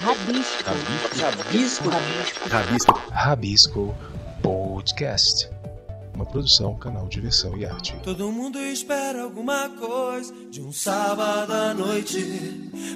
[0.00, 0.64] Rabisco.
[1.18, 1.88] Rabisco.
[1.88, 2.48] Rabisco.
[2.50, 2.92] Rabisco.
[3.10, 3.94] Rabisco
[4.42, 5.48] Podcast.
[6.14, 7.94] Uma produção, canal Diversão e Arte.
[8.02, 12.20] Todo mundo espera alguma coisa de um sábado à noite.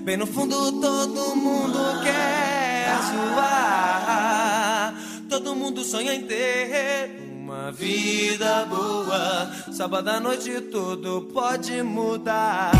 [0.05, 4.95] Bem no fundo, todo mundo quer zoar.
[5.29, 9.51] Todo mundo sonha em ter uma vida boa.
[9.73, 12.73] Sábado à noite, tudo pode mudar.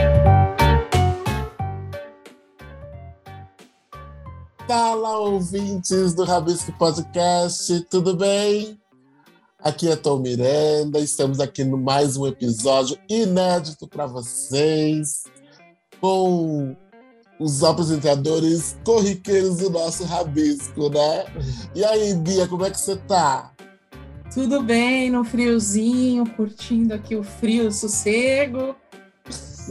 [4.68, 8.80] Fala, ouvintes do Rabisco Podcast, tudo bem?
[9.62, 15.24] Aqui é Tom Miranda, estamos aqui no mais um episódio inédito para vocês,
[16.00, 16.76] com
[17.40, 21.26] os apresentadores corriqueiros do nosso Rabisco, né?
[21.74, 23.52] E aí, Bia, como é que você tá?
[24.34, 28.76] Tudo bem, no friozinho, curtindo aqui o frio, o sossego.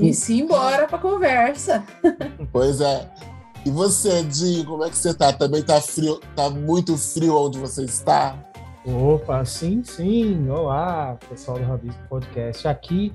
[0.00, 1.84] E se embora para conversa.
[2.52, 3.08] Pois é.
[3.64, 5.32] E você, Dinho, como é que você tá?
[5.32, 8.36] Também tá frio, tá muito frio onde você está?
[8.84, 10.48] Opa, sim, sim.
[10.48, 12.66] Olá, pessoal do Rabisco Podcast.
[12.66, 13.12] Aqui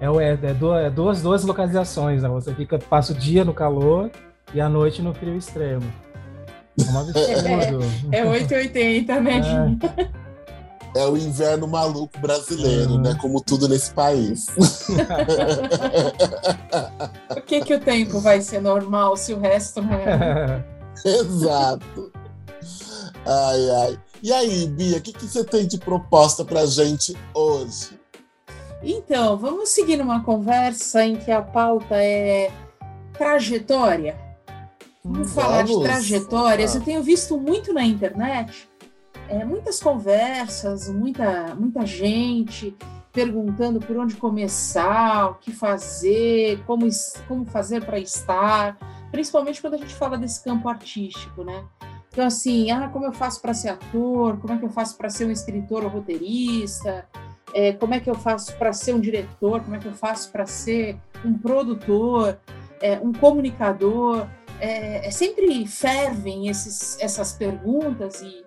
[0.00, 2.28] é, é, é, duas, é duas, duas localizações, né?
[2.28, 4.10] Você fica, passa o dia no calor
[4.52, 5.90] e a noite no frio extremo.
[6.78, 7.80] É um absurdo.
[8.12, 9.78] É, é 880, né, Dinho?
[9.82, 10.23] É
[10.94, 13.16] é o inverno maluco brasileiro, né?
[13.20, 14.46] Como tudo nesse país.
[17.28, 20.64] Por que, que o tempo vai ser normal se o resto não é?
[21.04, 22.12] Exato.
[23.26, 23.98] Ai, ai.
[24.22, 27.98] E aí, Bia, o que, que você tem de proposta pra gente hoje?
[28.82, 32.52] Então, vamos seguir numa conversa em que a pauta é
[33.12, 34.16] trajetória.
[35.02, 35.32] Vamos, vamos.
[35.32, 36.74] falar de trajetórias.
[36.74, 38.68] Eu tenho visto muito na internet
[39.28, 42.76] é, muitas conversas, muita, muita gente
[43.12, 46.86] perguntando por onde começar, o que fazer, como,
[47.28, 48.76] como fazer para estar,
[49.12, 51.64] principalmente quando a gente fala desse campo artístico, né?
[52.14, 54.38] Então, assim, ah, como eu faço para ser ator?
[54.38, 57.08] Como é que eu faço para ser um escritor ou roteirista?
[57.54, 59.60] É, como é que eu faço para ser um diretor?
[59.62, 62.38] Como é que eu faço para ser um produtor,
[62.80, 64.26] é, um comunicador?
[64.60, 68.44] É, é sempre fervem esses, essas perguntas e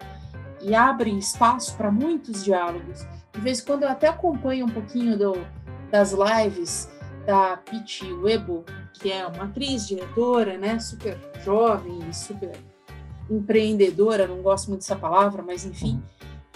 [0.68, 3.08] e abre espaço para muitos diálogos.
[3.34, 5.34] De vez em quando eu até acompanho um pouquinho do,
[5.90, 6.90] das lives
[7.26, 12.52] da Pete Webo, que é uma atriz, diretora, né, super jovem, super
[13.30, 16.04] empreendedora, não gosto muito dessa palavra, mas enfim.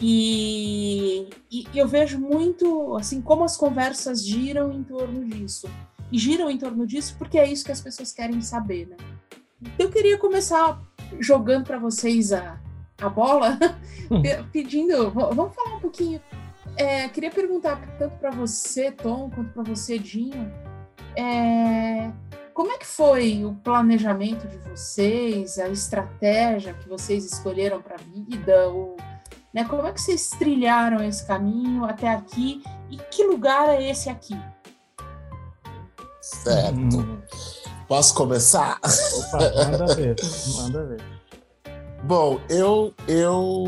[0.01, 5.69] E, e, eu vejo muito assim como as conversas giram em torno disso.
[6.11, 8.97] E giram em torno disso porque é isso que as pessoas querem saber, né?
[9.77, 10.81] Eu queria começar
[11.19, 12.59] jogando para vocês a,
[13.01, 13.57] a bola,
[14.09, 14.21] hum.
[14.51, 15.11] pedindo.
[15.11, 16.21] Vamos falar um pouquinho.
[16.77, 20.51] É, queria perguntar tanto para você, Tom, quanto para você, Dinho.
[21.15, 22.11] É,
[22.53, 27.97] como é que foi o planejamento de vocês, a estratégia que vocês escolheram para a
[27.97, 28.69] vida?
[28.69, 28.95] O,
[29.53, 32.63] né, como é que vocês trilharam esse caminho até aqui?
[32.89, 34.39] E que lugar é esse aqui?
[36.21, 36.77] Certo.
[36.77, 37.21] Hum.
[37.87, 38.79] Posso começar?
[38.79, 39.39] Opa,
[39.69, 40.15] manda ver,
[40.55, 41.20] manda ver.
[42.03, 43.63] Bom, eu eu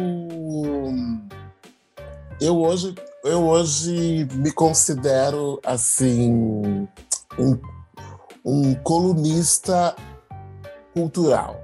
[2.41, 6.87] eu hoje eu hoje me considero assim
[7.37, 7.59] um,
[8.43, 9.95] um colunista
[10.95, 11.61] cultural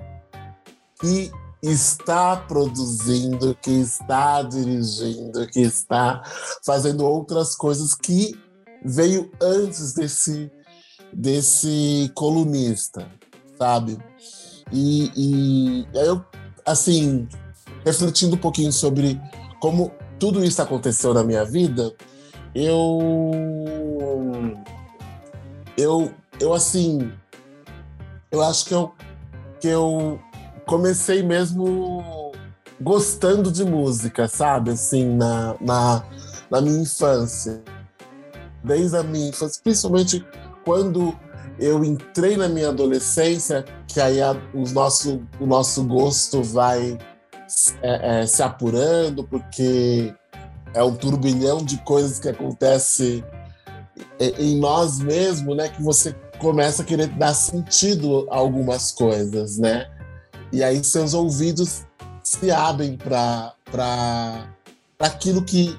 [1.01, 1.31] que
[1.63, 6.22] está produzindo, que está dirigindo, que está
[6.63, 8.39] fazendo outras coisas que
[8.86, 10.51] veio antes desse
[11.12, 13.07] desse colunista,
[13.57, 13.98] sabe?
[14.72, 16.24] E, e eu
[16.71, 17.27] assim,
[17.86, 19.19] refletindo um pouquinho sobre
[19.60, 21.94] como tudo isso aconteceu na minha vida,
[22.54, 23.00] eu
[25.77, 27.12] eu eu assim,
[28.31, 28.94] eu acho que eu
[29.60, 30.19] que eu
[30.66, 32.31] comecei mesmo
[32.80, 34.72] gostando de música, sabe?
[34.72, 36.04] Assim, na, na,
[36.50, 37.62] na minha infância.
[38.63, 40.25] Desde a minha infância, principalmente
[40.63, 41.18] quando
[41.60, 46.98] eu entrei na minha adolescência, que aí a, o, nosso, o nosso gosto vai
[47.82, 50.14] é, é, se apurando, porque
[50.74, 53.24] é um turbilhão de coisas que acontece
[54.20, 55.70] em nós mesmos, né?
[55.70, 59.90] Que você começa a querer dar sentido a algumas coisas, né?
[60.52, 61.84] E aí seus ouvidos
[62.24, 63.54] se abrem para
[65.00, 65.78] aquilo que,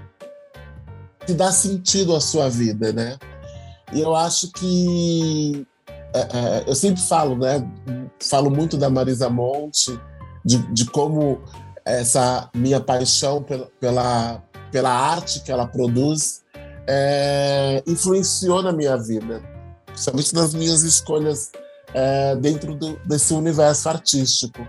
[1.26, 3.16] que dá sentido à sua vida, né?
[3.92, 5.66] E eu acho que
[6.14, 7.66] é, é, eu sempre falo, né?
[8.20, 9.98] Falo muito da Marisa Monte,
[10.44, 11.40] de, de como
[11.84, 16.42] essa minha paixão pela, pela, pela arte que ela produz
[16.86, 19.42] é, influenciou na minha vida,
[19.86, 21.50] principalmente nas minhas escolhas
[21.94, 24.60] é, dentro do, desse universo artístico,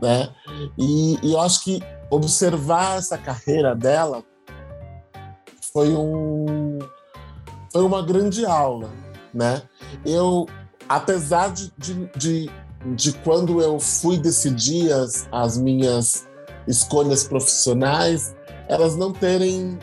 [0.00, 0.30] né?
[0.78, 4.22] E, e, eu acho que observar essa carreira dela
[5.72, 6.78] foi um
[7.72, 8.90] foi uma grande aula,
[9.32, 9.62] né?
[10.04, 10.46] Eu,
[10.90, 12.50] apesar de, de, de,
[12.96, 16.26] de quando eu fui decidir as, as minhas
[16.66, 18.34] escolhas profissionais,
[18.68, 19.78] elas não terem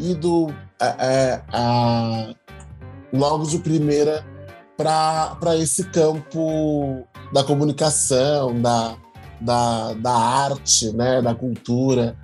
[0.00, 0.48] ido
[0.80, 2.34] é, é, a,
[3.12, 4.24] logo de primeira
[4.78, 8.96] para esse campo da comunicação, da,
[9.42, 12.16] da, da arte, né, da cultura.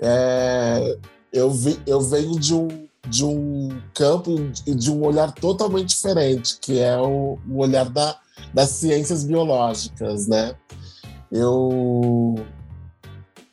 [0.00, 0.98] É,
[1.32, 4.34] eu, vi, eu venho de um, de um campo
[4.66, 8.18] e de um olhar totalmente diferente, que é o, o olhar da,
[8.52, 10.54] das ciências biológicas, né?
[11.30, 12.36] Eu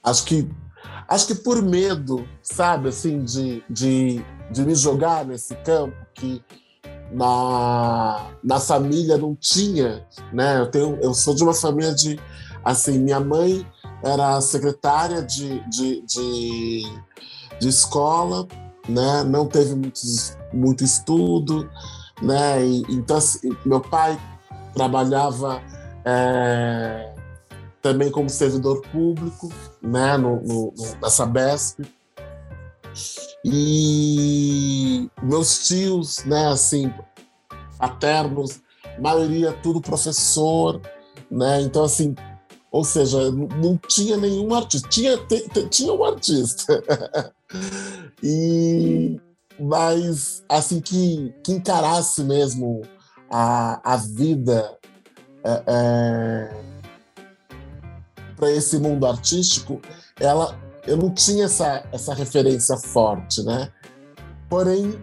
[0.04, 0.50] acho que
[1.08, 6.42] acho que por medo, sabe, assim, de, de, de me jogar nesse campo que
[7.12, 10.60] na, na família não tinha, né?
[10.60, 12.20] Eu, tenho, eu sou de uma família de,
[12.64, 13.66] assim, minha mãe
[14.04, 16.84] era secretária de, de, de,
[17.60, 18.48] de escola,
[18.88, 19.24] né?
[19.24, 20.02] Não teve muito,
[20.54, 21.70] muito estudo,
[22.22, 22.66] né?
[22.66, 24.20] E, então, assim, meu pai
[24.74, 25.62] trabalhava
[26.04, 27.14] é,
[27.82, 29.52] também como servidor público,
[29.82, 30.18] né?
[30.18, 31.80] No, no, no, na Sabesp.
[33.44, 36.92] E meus tios, né, assim,
[37.78, 38.60] paternos,
[39.00, 40.82] maioria tudo professor,
[41.30, 41.62] né?
[41.62, 42.16] Então, assim,
[42.72, 44.90] ou seja, não tinha nenhum artista.
[44.90, 45.18] Tinha,
[45.70, 46.84] tinha um artista.
[48.24, 49.20] e,
[49.60, 52.82] mas, assim, que, que encarasse mesmo
[53.30, 54.78] a, a vida
[55.44, 56.64] é, é,
[58.36, 59.82] para esse mundo artístico,
[60.20, 63.72] ela eu não tinha essa, essa referência forte, né?
[64.50, 64.94] Porém,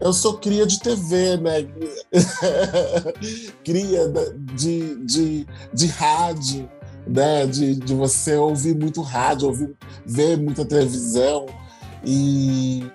[0.00, 1.66] eu sou cria de TV, né?
[3.64, 4.08] cria
[4.54, 6.68] de, de, de rádio,
[7.06, 7.46] né?
[7.46, 9.74] De, de você ouvir muito rádio, ouvir,
[10.04, 11.46] ver muita televisão
[12.06, 12.88] e,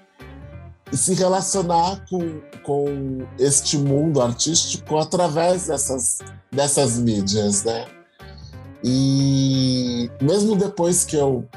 [0.92, 6.20] e se relacionar com, com este mundo artístico através dessas,
[6.50, 7.86] dessas mídias, né?
[8.84, 11.48] E mesmo depois que eu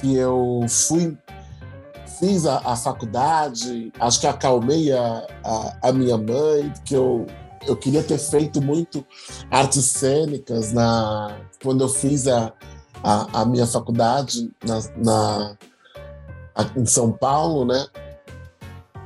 [0.00, 1.16] que eu fui
[2.18, 7.26] fiz a, a faculdade, acho que acalmei a, a, a, minha mãe, porque eu,
[7.66, 9.04] eu queria ter feito muito
[9.50, 12.52] artes cênicas na, quando eu fiz a,
[13.02, 15.56] a, a minha faculdade na, na,
[16.76, 17.86] em São Paulo, né?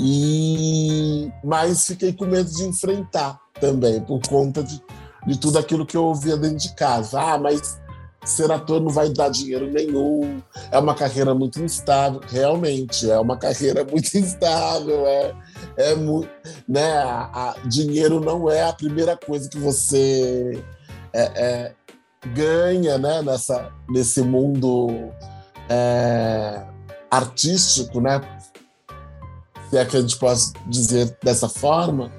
[0.01, 4.83] E, mas fiquei com medo de enfrentar também, por conta de,
[5.27, 7.21] de tudo aquilo que eu ouvia dentro de casa.
[7.21, 7.79] Ah, mas
[8.25, 13.37] ser ator não vai dar dinheiro nenhum, é uma carreira muito instável, realmente, é uma
[13.37, 15.35] carreira muito instável, é,
[15.77, 16.29] é muito,
[16.69, 20.63] né, a, a, dinheiro não é a primeira coisa que você
[21.13, 21.73] é, é,
[22.35, 25.11] ganha, né, nessa, nesse mundo
[25.69, 26.63] é,
[27.11, 28.21] artístico, né,
[29.69, 32.11] se é que a gente pode dizer dessa forma,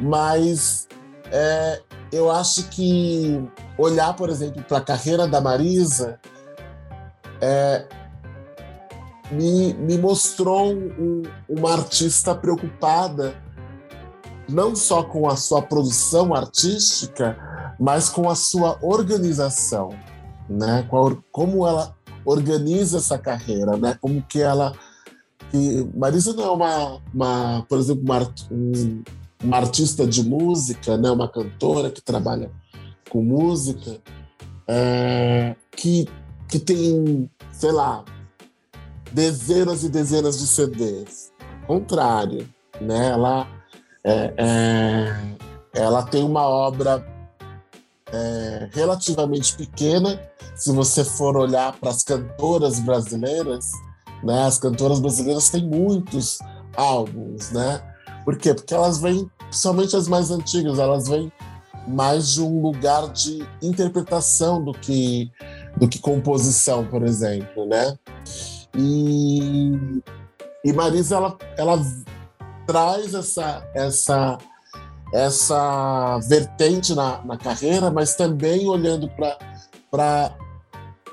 [0.00, 0.88] mas
[1.30, 3.42] é, eu acho que
[3.76, 6.18] olhar, por exemplo, para a carreira da Marisa
[7.40, 7.86] é,
[9.30, 13.34] me, me mostrou um, uma artista preocupada
[14.48, 17.36] não só com a sua produção artística,
[17.78, 19.90] mas com a sua organização,
[20.48, 20.86] né?
[21.30, 23.96] Como ela organiza essa carreira, né?
[24.00, 24.72] Como que ela
[25.50, 29.02] que Marisa não é uma, uma por exemplo, uma, um,
[29.44, 31.10] uma artista de música, né?
[31.10, 32.50] Uma cantora que trabalha
[33.10, 33.98] com música,
[34.66, 36.08] é, que,
[36.48, 38.02] que tem, sei lá,
[39.12, 41.30] dezenas e dezenas de CDs.
[41.66, 42.48] Contrário,
[42.80, 43.10] né?
[43.10, 43.46] Ela,
[44.02, 45.36] é, é,
[45.74, 47.06] ela tem uma obra
[48.12, 50.20] é, relativamente pequena.
[50.54, 53.72] Se você for olhar para as cantoras brasileiras,
[54.22, 54.44] né?
[54.44, 56.38] As cantoras brasileiras têm muitos
[56.76, 57.82] álbuns, né?
[58.24, 58.54] Por quê?
[58.54, 61.32] Porque elas vêm, principalmente as mais antigas, elas vêm
[61.88, 65.30] mais de um lugar de interpretação do que
[65.76, 67.98] do que composição, por exemplo, né?
[68.76, 69.72] E,
[70.64, 71.78] e Marisa ela, ela
[72.66, 74.38] traz essa essa
[75.12, 79.08] essa vertente na, na carreira, mas também olhando
[79.90, 80.34] para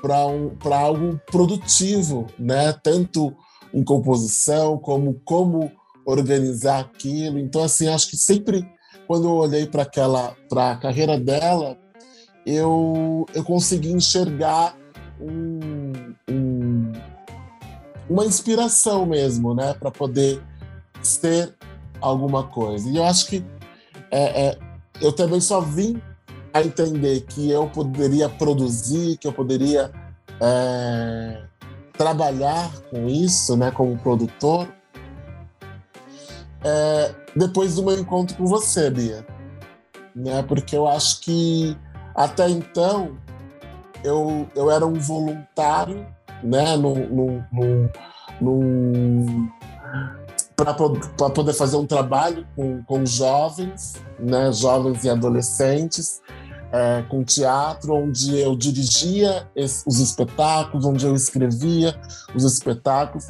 [0.00, 2.72] para um, algo produtivo, né?
[2.72, 3.36] Tanto
[3.74, 5.70] em composição como como
[6.06, 7.38] organizar aquilo.
[7.38, 8.66] Então assim, acho que sempre
[9.06, 11.76] quando eu olhei para aquela para a carreira dela,
[12.46, 14.74] eu eu consegui enxergar
[15.20, 16.92] um, um,
[18.08, 20.42] uma inspiração mesmo, né, para poder
[21.02, 21.54] ser
[22.00, 22.88] alguma coisa.
[22.88, 23.44] E eu acho que
[24.10, 24.58] é, é,
[25.00, 26.00] eu também só vim
[26.52, 29.90] a entender que eu poderia produzir, que eu poderia
[30.40, 31.42] é,
[31.92, 34.68] trabalhar com isso, né, como produtor,
[36.64, 39.24] é, depois do meu encontro com você, Bia.
[40.14, 41.76] Né, porque eu acho que
[42.14, 43.16] até então
[44.02, 46.06] eu, eu era um voluntário,
[46.42, 47.44] né, no, no,
[48.40, 49.50] no
[50.64, 56.20] para poder fazer um trabalho com, com jovens, né, jovens e adolescentes,
[56.72, 61.98] é, com teatro, onde eu dirigia os espetáculos, onde eu escrevia
[62.34, 63.28] os espetáculos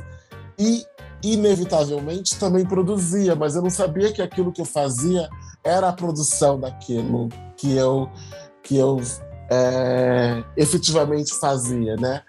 [0.59, 0.85] e,
[1.23, 5.29] inevitavelmente, também produzia, mas eu não sabia que aquilo que eu fazia
[5.65, 8.11] era a produção daquilo que eu,
[8.63, 9.01] que eu
[9.51, 12.23] é, efetivamente fazia, né?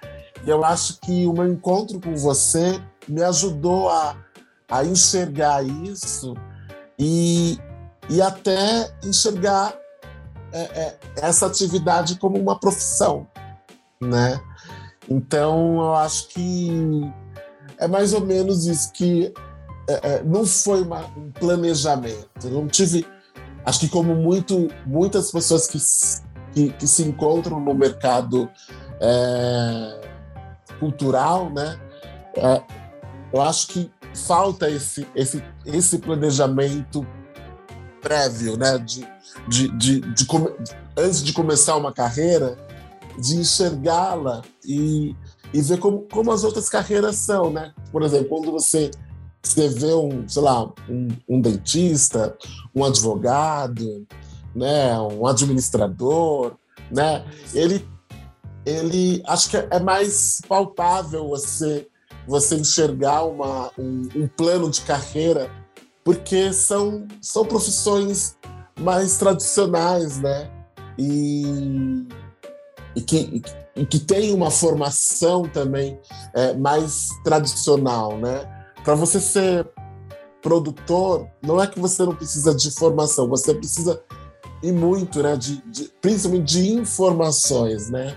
[0.46, 4.16] Eu acho que o meu encontro com você me ajudou a,
[4.72, 6.34] a enxergar isso
[6.98, 7.60] e,
[8.10, 9.76] e até enxergar
[10.54, 13.28] é, é, essa atividade como uma profissão,
[14.02, 14.40] né?
[15.10, 17.12] Então, eu acho que
[17.78, 19.34] é mais ou menos isso que
[19.90, 22.50] é, é, não foi uma, um planejamento.
[22.50, 23.06] Não tive,
[23.66, 25.80] acho que como muito, muitas pessoas que,
[26.54, 28.50] que, que se encontram no mercado
[29.02, 30.02] é,
[30.80, 31.78] cultural, né?
[32.36, 32.62] É,
[33.34, 37.06] eu acho que falta esse, esse, esse planejamento
[38.02, 38.78] prévio, né?
[38.78, 39.08] De,
[39.48, 40.28] de, de, de
[40.98, 42.58] antes de começar uma carreira,
[43.18, 45.16] de enxergá-la e,
[45.54, 47.74] e ver como, como as outras carreiras são, né?
[47.92, 48.92] Por exemplo, quando você,
[49.42, 52.36] você vê um, sei lá, um, um dentista,
[52.76, 54.06] um advogado,
[54.56, 55.00] né?
[55.00, 56.54] Um administrador,
[56.92, 57.24] né?
[57.54, 57.88] Ele,
[58.66, 61.88] ele acho que é mais palpável você
[62.28, 65.50] você enxergar uma, um, um plano de carreira
[66.04, 68.36] porque são, são profissões
[68.80, 70.50] mais tradicionais, né?
[70.98, 72.06] E,
[72.96, 73.42] e, que,
[73.76, 76.00] e que tem uma formação também
[76.34, 78.50] é, mais tradicional, né?
[78.84, 79.68] Para você ser
[80.42, 84.02] produtor, não é que você não precisa de formação, você precisa
[84.64, 85.36] e muito, né?
[85.36, 88.16] De, de, principalmente de informações, né?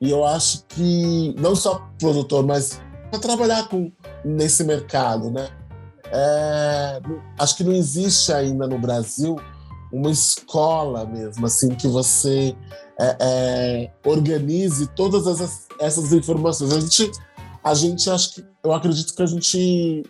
[0.00, 3.92] E eu acho que não só produtor, mas para trabalhar com
[4.24, 5.48] nesse mercado, né?
[6.10, 7.00] É,
[7.38, 9.36] acho que não existe ainda no Brasil
[9.92, 12.54] uma escola mesmo, assim, que você
[13.00, 16.72] é, é, organize todas essas, essas informações.
[16.72, 17.10] A gente,
[17.62, 20.04] a gente acho que, eu acredito que a gente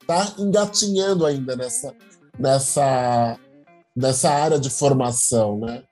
[0.00, 1.94] está engatinhando ainda nessa,
[2.38, 3.38] nessa,
[3.94, 5.82] nessa área de formação, né?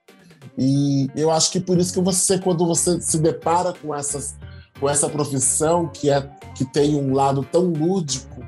[0.56, 4.36] E eu acho que por isso que você, quando você se depara com essas,
[4.80, 6.20] com essa profissão que é
[6.56, 8.44] que tem um lado tão lúdico,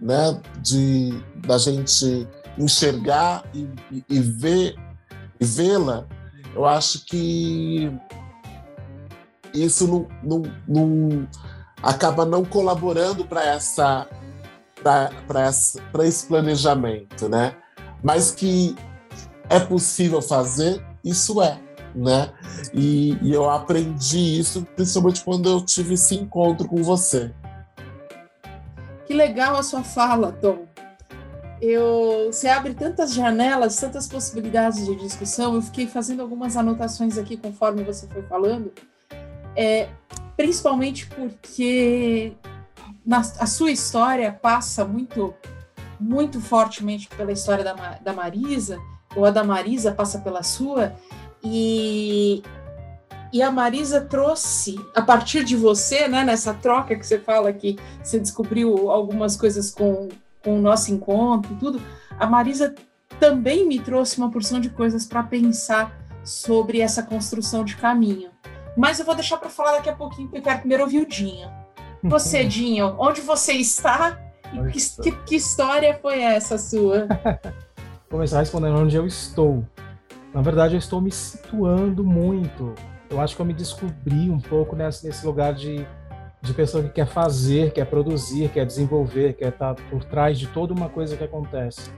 [0.00, 1.12] né, de
[1.46, 4.76] da gente enxergar e, e, e ver
[5.40, 6.06] e vê-la,
[6.54, 7.92] eu acho que
[9.54, 11.28] isso não, não, não
[11.82, 14.06] acaba não colaborando para essa
[14.82, 17.54] para esse planejamento, né?
[18.02, 18.76] Mas que
[19.48, 21.58] é possível fazer, isso é,
[21.94, 22.30] né?
[22.72, 27.32] E, e eu aprendi isso principalmente quando eu tive esse encontro com você.
[29.08, 30.66] Que legal a sua fala, Tom.
[31.62, 35.54] Eu, você abre tantas janelas, tantas possibilidades de discussão.
[35.54, 38.70] Eu fiquei fazendo algumas anotações aqui conforme você foi falando,
[39.56, 39.88] é,
[40.36, 42.34] principalmente porque
[43.04, 45.34] na, a sua história passa muito,
[45.98, 47.72] muito fortemente pela história da,
[48.02, 48.78] da Marisa,
[49.16, 50.94] ou a da Marisa passa pela sua,
[51.42, 52.42] e
[53.32, 57.76] e a Marisa trouxe, a partir de você, né, nessa troca que você fala que
[58.02, 60.08] você descobriu algumas coisas com,
[60.42, 61.82] com o nosso encontro e tudo,
[62.18, 62.74] a Marisa
[63.20, 65.92] também me trouxe uma porção de coisas para pensar
[66.24, 68.30] sobre essa construção de caminho.
[68.76, 71.06] Mas eu vou deixar para falar daqui a pouquinho, porque eu quero primeiro ouvir o
[71.06, 71.50] Dinho.
[72.02, 74.18] Você, Dinho, onde você está?
[74.52, 77.06] E que, que, que, história foi essa sua?
[78.08, 79.64] Começar respondendo onde eu estou.
[80.32, 82.74] Na verdade, eu estou me situando muito.
[83.10, 85.86] Eu acho que eu me descobri um pouco nesse, nesse lugar de,
[86.42, 90.74] de pessoa que quer fazer, quer produzir, quer desenvolver, quer estar por trás de toda
[90.74, 91.90] uma coisa que acontece.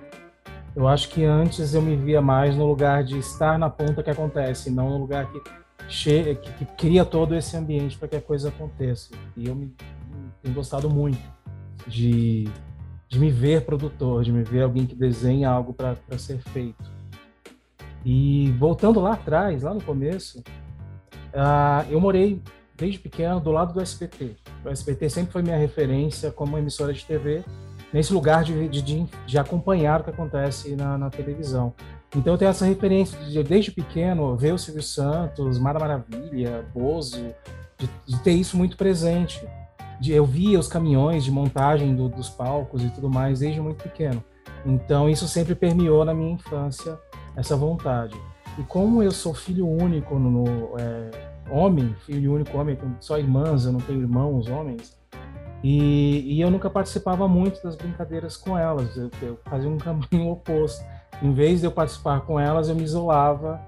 [0.75, 4.11] Eu acho que antes eu me via mais no lugar de estar na ponta que
[4.11, 5.41] acontece, não no lugar que,
[5.89, 9.11] que, que cria todo esse ambiente para que a coisa aconteça.
[9.37, 9.75] E eu me,
[10.41, 11.21] tenho gostado muito
[11.89, 12.49] de,
[13.09, 16.91] de me ver produtor, de me ver alguém que desenha algo para ser feito.
[18.05, 20.43] E voltando lá atrás, lá no começo,
[21.35, 22.43] uh, eu morei
[22.77, 24.37] desde pequeno do lado do SBT.
[24.65, 27.45] O SBT sempre foi minha referência como emissora de TV
[27.93, 31.75] nesse lugar de, de, de acompanhar o que acontece na, na, televisão.
[32.15, 37.35] Então eu tenho essa referência de, desde pequeno, ver o Silvio Santos, Mara Maravilha, Bozo,
[37.77, 39.47] de, de ter isso muito presente.
[40.07, 44.25] Eu via os caminhões de montagem do, dos palcos e tudo mais desde muito pequeno.
[44.65, 46.99] Então isso sempre permeou na minha infância
[47.37, 48.19] essa vontade.
[48.59, 50.45] E como eu sou filho único no,
[50.79, 51.11] é,
[51.51, 54.99] homem, filho único homem, só irmãs, eu não tenho irmãos homens,
[55.63, 60.31] e, e, eu nunca participava muito das brincadeiras com elas, eu, eu, fazia um caminho
[60.31, 60.83] oposto.
[61.23, 63.61] Em vez de eu participar com elas, eu me isolava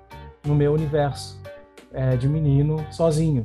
[0.43, 1.39] no meu universo
[1.93, 3.43] é, de menino sozinho.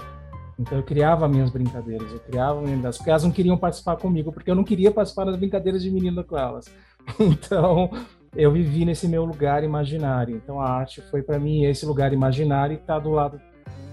[0.58, 4.50] Então eu criava minhas brincadeiras, eu criava minhas porque elas não queriam participar comigo, porque
[4.50, 6.65] eu não queria participar das brincadeiras de menino com elas.
[7.20, 7.89] Então
[8.38, 10.36] eu vivi nesse meu lugar imaginário.
[10.36, 13.41] Então a arte foi para mim esse lugar imaginário e está do lado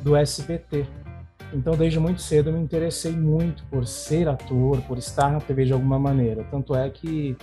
[0.03, 0.87] do SBT.
[1.53, 5.65] Então, desde muito cedo, eu me interessei muito por ser ator, por estar na TV
[5.65, 6.45] de alguma maneira.
[6.51, 7.37] Tanto é que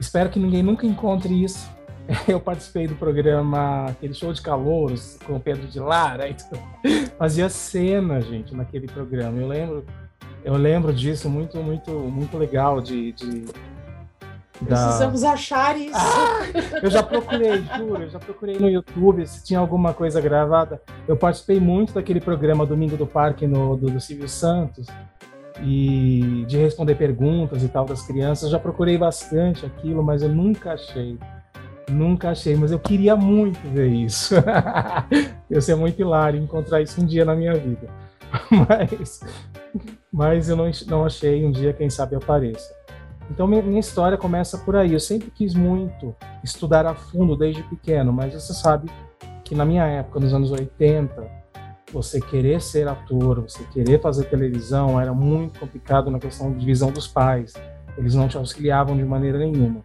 [0.00, 1.70] espero que ninguém nunca encontre isso.
[2.26, 6.60] Eu participei do programa, aquele show de calouros com o Pedro de Lara, então,
[7.18, 9.38] fazia cena, gente, naquele programa.
[9.38, 9.84] Eu lembro,
[10.44, 13.44] eu lembro disso muito, muito, muito legal de, de
[14.66, 15.96] Precisamos achar isso.
[15.96, 16.40] Ah,
[16.82, 20.80] eu já procurei, juro, eu já procurei no YouTube se tinha alguma coisa gravada.
[21.06, 24.86] Eu participei muito daquele programa Domingo do Parque no, do, do Silvio Santos
[25.62, 28.44] e de responder perguntas e tal das crianças.
[28.44, 31.18] Eu já procurei bastante aquilo, mas eu nunca achei.
[31.90, 34.34] Nunca achei, mas eu queria muito ver isso.
[35.50, 37.88] eu ser muito hilário encontrar isso um dia na minha vida.
[38.50, 39.20] Mas,
[40.10, 41.44] mas eu não, não achei.
[41.44, 42.74] Um dia, quem sabe, apareça.
[43.32, 44.92] Então minha história começa por aí.
[44.92, 46.14] Eu sempre quis muito
[46.44, 48.90] estudar a fundo desde pequeno, mas você sabe
[49.42, 51.26] que na minha época, nos anos 80,
[51.90, 56.92] você querer ser ator, você querer fazer televisão era muito complicado na questão de visão
[56.92, 57.54] dos pais.
[57.96, 59.82] Eles não te auxiliavam de maneira nenhuma.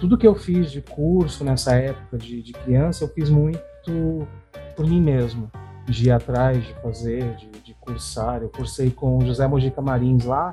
[0.00, 4.26] Tudo que eu fiz de curso nessa época de, de criança, eu fiz muito
[4.74, 5.48] por mim mesmo,
[5.86, 8.42] de ir atrás, de fazer, de, de cursar.
[8.42, 10.50] Eu cursei com José Mojica Marins lá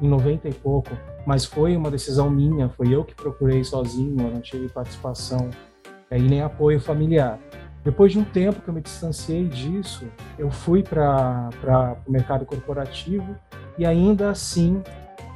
[0.00, 0.90] em 90 e pouco,
[1.26, 5.50] mas foi uma decisão minha, foi eu que procurei sozinho, eu não tive participação
[6.10, 7.38] é, e nem apoio familiar.
[7.82, 10.06] Depois de um tempo que eu me distanciei disso,
[10.38, 11.50] eu fui para
[12.06, 13.36] o mercado corporativo
[13.78, 14.82] e ainda assim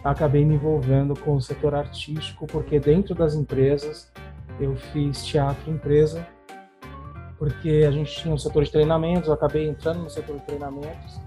[0.03, 4.11] acabei me envolvendo com o setor artístico, porque dentro das empresas
[4.59, 6.27] eu fiz teatro empresa,
[7.39, 11.21] porque a gente tinha um setor de treinamentos, eu acabei entrando no setor de treinamentos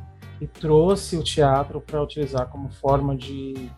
[0.44, 3.70] e trouxe o teatro para utilizar como forma de,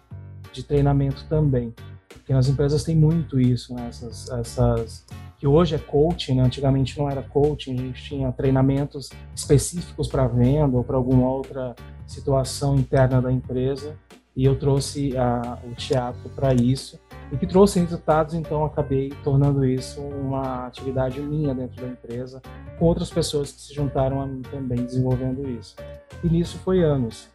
[0.51, 1.71] de treinamento também.
[2.09, 3.87] Porque nas empresas tem muito isso, né?
[3.87, 5.05] essas, essas
[5.37, 6.43] que hoje é coaching, né?
[6.43, 11.75] antigamente não era coaching, a gente tinha treinamentos específicos para venda ou para alguma outra
[12.07, 13.95] situação interna da empresa
[14.35, 16.99] e eu trouxe a, o teatro para isso
[17.31, 22.41] e que trouxe resultados, então acabei tornando isso uma atividade minha dentro da empresa,
[22.77, 25.75] com outras pessoas que se juntaram a mim também desenvolvendo isso
[26.23, 27.29] e nisso foi anos.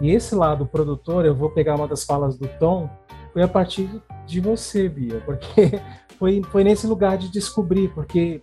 [0.00, 2.90] E esse lado produtor, eu vou pegar uma das falas do Tom,
[3.32, 3.88] foi a partir
[4.26, 5.80] de você, Bia, porque
[6.18, 8.40] foi, foi nesse lugar de descobrir, porque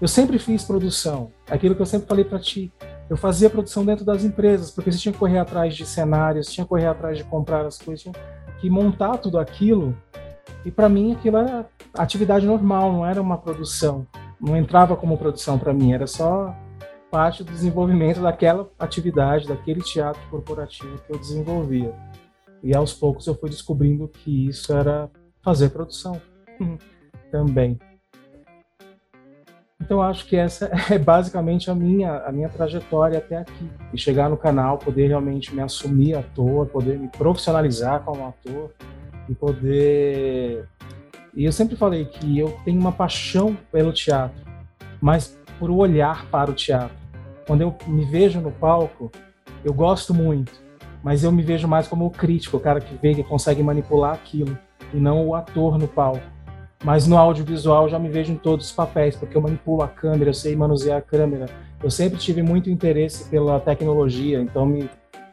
[0.00, 2.72] eu sempre fiz produção, aquilo que eu sempre falei para ti,
[3.08, 6.64] eu fazia produção dentro das empresas, porque você tinha que correr atrás de cenários, tinha
[6.64, 8.14] que correr atrás de comprar as coisas, tinha
[8.60, 9.96] que montar tudo aquilo,
[10.64, 14.06] e para mim aquilo era atividade normal, não era uma produção,
[14.40, 16.54] não entrava como produção para mim, era só
[17.10, 21.94] parte do desenvolvimento daquela atividade, daquele teatro corporativo que eu desenvolvia.
[22.62, 25.10] E aos poucos eu fui descobrindo que isso era
[25.42, 26.20] fazer produção
[27.30, 27.78] também.
[29.80, 34.28] Então acho que essa é basicamente a minha a minha trajetória até aqui e chegar
[34.28, 38.72] no canal, poder realmente me assumir ator, poder me profissionalizar como ator
[39.28, 40.68] e poder
[41.34, 44.44] e eu sempre falei que eu tenho uma paixão pelo teatro,
[45.00, 46.96] mas por olhar para o teatro.
[47.46, 49.10] Quando eu me vejo no palco,
[49.64, 50.52] eu gosto muito,
[51.02, 54.14] mas eu me vejo mais como o crítico, o cara que vê que consegue manipular
[54.14, 54.58] aquilo
[54.92, 56.22] e não o ator no palco.
[56.84, 59.88] Mas no audiovisual eu já me vejo em todos os papéis, porque eu manipulo a
[59.88, 61.46] câmera, eu sei manusear a câmera.
[61.82, 64.88] Eu sempre tive muito interesse pela tecnologia, então me,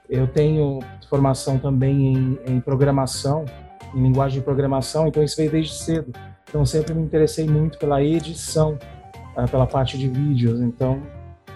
[0.09, 0.79] eu tenho
[1.09, 3.45] formação também em, em programação,
[3.93, 6.11] em linguagem de programação, então isso veio desde cedo.
[6.49, 8.77] Então sempre me interessei muito pela edição,
[9.35, 11.01] ah, pela parte de vídeos, então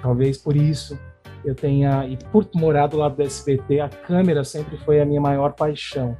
[0.01, 0.97] talvez por isso
[1.43, 5.21] eu tenha, e por morar do lado do SBT, a câmera sempre foi a minha
[5.21, 6.17] maior paixão.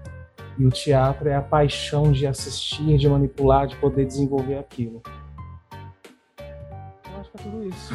[0.60, 5.02] E o teatro é a paixão de assistir, de manipular, de poder desenvolver aquilo.
[6.42, 7.94] Eu acho que é tudo isso.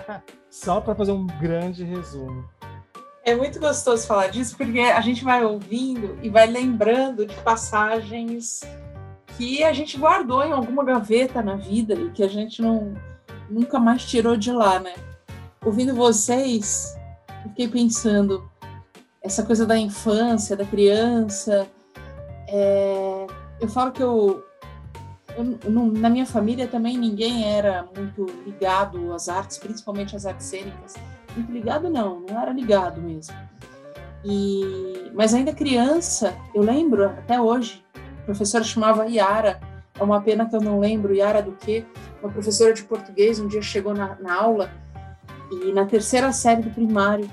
[0.48, 2.48] Só para fazer um grande resumo.
[3.22, 8.62] É muito gostoso falar disso, porque a gente vai ouvindo e vai lembrando de passagens
[9.36, 12.94] que a gente guardou em alguma gaveta na vida e que a gente não
[13.50, 14.94] nunca mais tirou de lá, né?
[15.62, 16.96] Ouvindo vocês,
[17.42, 18.50] fiquei pensando
[19.20, 21.68] essa coisa da infância, da criança,
[22.48, 23.26] é,
[23.60, 24.44] eu falo que eu,
[25.36, 25.44] eu,
[25.92, 30.94] na minha família também ninguém era muito ligado às artes, principalmente às artes cênicas.
[31.36, 33.34] Muito ligado não, não era ligado mesmo.
[34.24, 39.60] E, mas ainda criança, eu lembro até hoje, a professora chamava Yara,
[39.98, 41.86] é uma pena que eu não lembro Yara do que,
[42.22, 44.70] uma professora de português um dia chegou na, na aula
[45.50, 47.30] e na terceira série do primário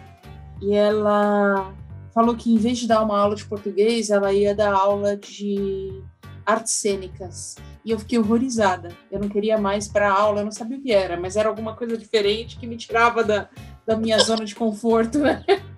[0.62, 1.74] e ela
[2.14, 6.04] falou que em vez de dar uma aula de português, ela ia dar aula de
[6.46, 7.56] artes cênicas.
[7.84, 8.90] E eu fiquei horrorizada.
[9.12, 11.50] Eu não queria mais para a aula, eu não sabia o que era, mas era
[11.50, 13.50] alguma coisa diferente que me tirava da,
[13.86, 15.20] da minha zona de conforto.
[15.20, 15.44] Né?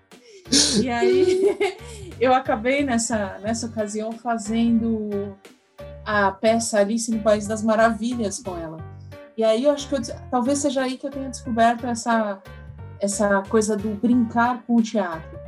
[0.80, 1.58] E aí
[2.21, 5.36] eu acabei nessa, nessa ocasião fazendo
[6.06, 8.78] a peça Alice no País das Maravilhas com ela.
[9.36, 12.39] E aí eu acho que eu, talvez seja aí que eu tenha descoberto essa,
[13.00, 15.44] essa coisa do brincar com o teatro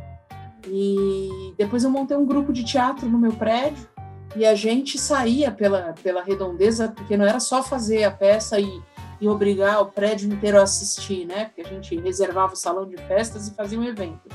[0.70, 3.88] e depois eu montei um grupo de teatro no meu prédio
[4.36, 8.82] e a gente saía pela, pela redondeza, porque não era só fazer a peça e,
[9.20, 11.46] e obrigar o prédio inteiro a assistir, né?
[11.46, 14.30] Porque a gente reservava o salão de festas e fazia um evento.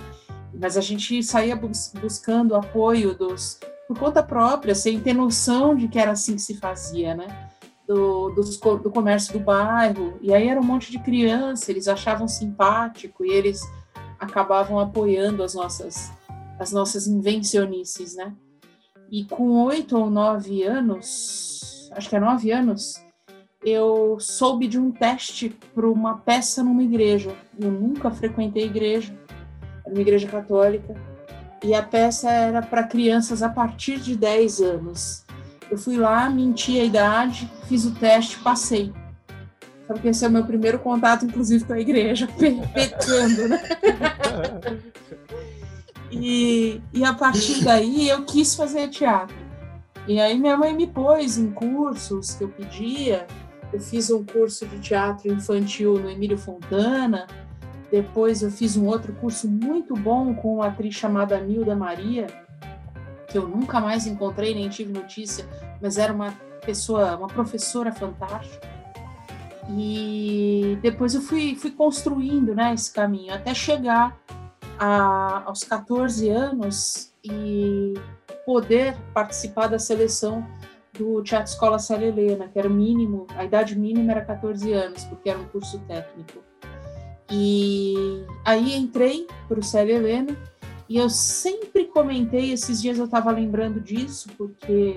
[0.53, 5.87] Mas a gente saía bus buscando apoio dos por conta própria, sem ter noção de
[5.87, 7.49] que era assim que se fazia, né?
[7.87, 10.19] Do, dos, do comércio do bairro.
[10.23, 13.61] E aí era um monte de criança, eles achavam simpático e eles
[14.19, 16.13] acabavam apoiando as nossas
[16.63, 18.33] as nossas invencionices, né?
[19.11, 23.03] E com oito ou nove anos, acho que é nove anos,
[23.65, 27.35] eu soube de um teste para uma peça numa igreja.
[27.59, 29.13] Eu nunca frequentei igreja,
[29.85, 30.95] era uma igreja católica,
[31.65, 35.25] e a peça era para crianças a partir de 10 anos.
[35.71, 38.93] Eu fui lá, menti a idade, fiz o teste, passei.
[39.87, 43.63] Porque esse é o meu primeiro contato, inclusive, com a igreja, pecando, né?
[46.13, 49.35] E, e a partir daí eu quis fazer teatro.
[50.07, 53.27] E aí minha mãe me pôs em cursos que eu pedia.
[53.73, 57.27] Eu fiz um curso de teatro infantil no Emílio Fontana.
[57.91, 62.27] Depois eu fiz um outro curso muito bom com uma atriz chamada Nilda Maria,
[63.29, 65.47] que eu nunca mais encontrei nem tive notícia,
[65.81, 66.33] mas era uma
[66.65, 68.71] pessoa, uma professora fantástica.
[69.71, 74.19] E depois eu fui, fui construindo né, esse caminho até chegar
[74.79, 77.95] a, aos 14 anos e
[78.45, 80.47] poder participar da seleção
[80.93, 85.05] do Teatro Escola Célia Helena, que era o mínimo, a idade mínima era 14 anos,
[85.05, 86.43] porque era um curso técnico.
[87.31, 90.37] E aí entrei para o Célia Helena
[90.89, 94.97] e eu sempre comentei, esses dias eu estava lembrando disso, porque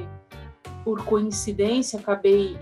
[0.83, 2.59] por coincidência acabei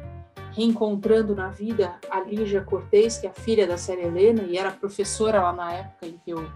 [0.52, 4.72] reencontrando na vida a Lígia Cortez, que é a filha da Célia Helena, e era
[4.72, 6.48] professora lá na época em que eu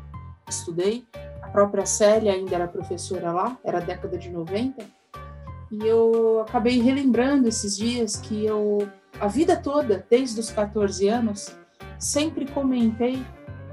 [0.50, 1.06] estudei.
[1.42, 4.84] A própria Célia ainda era professora lá, era década de 90.
[5.72, 8.88] E eu acabei relembrando esses dias que eu,
[9.20, 11.56] a vida toda, desde os 14 anos,
[12.00, 13.22] sempre comentei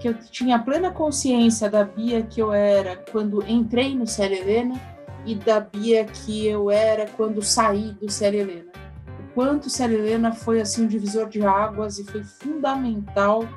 [0.00, 4.80] que eu tinha plena consciência da Bia que eu era quando entrei no Célia Helena
[5.24, 8.72] e da Bia que eu era quando saí do Célia Helena.
[9.20, 13.48] O quanto Célia Helena foi assim um divisor de águas e foi fundamental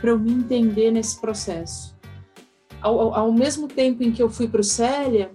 [0.00, 1.91] para eu me entender nesse processo
[2.82, 5.30] ao, ao mesmo tempo em que eu fui para o Célia,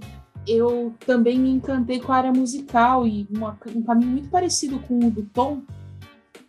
[0.48, 5.00] eu também me encantei com a área musical e uma, um caminho muito parecido com
[5.00, 5.62] o do Tom,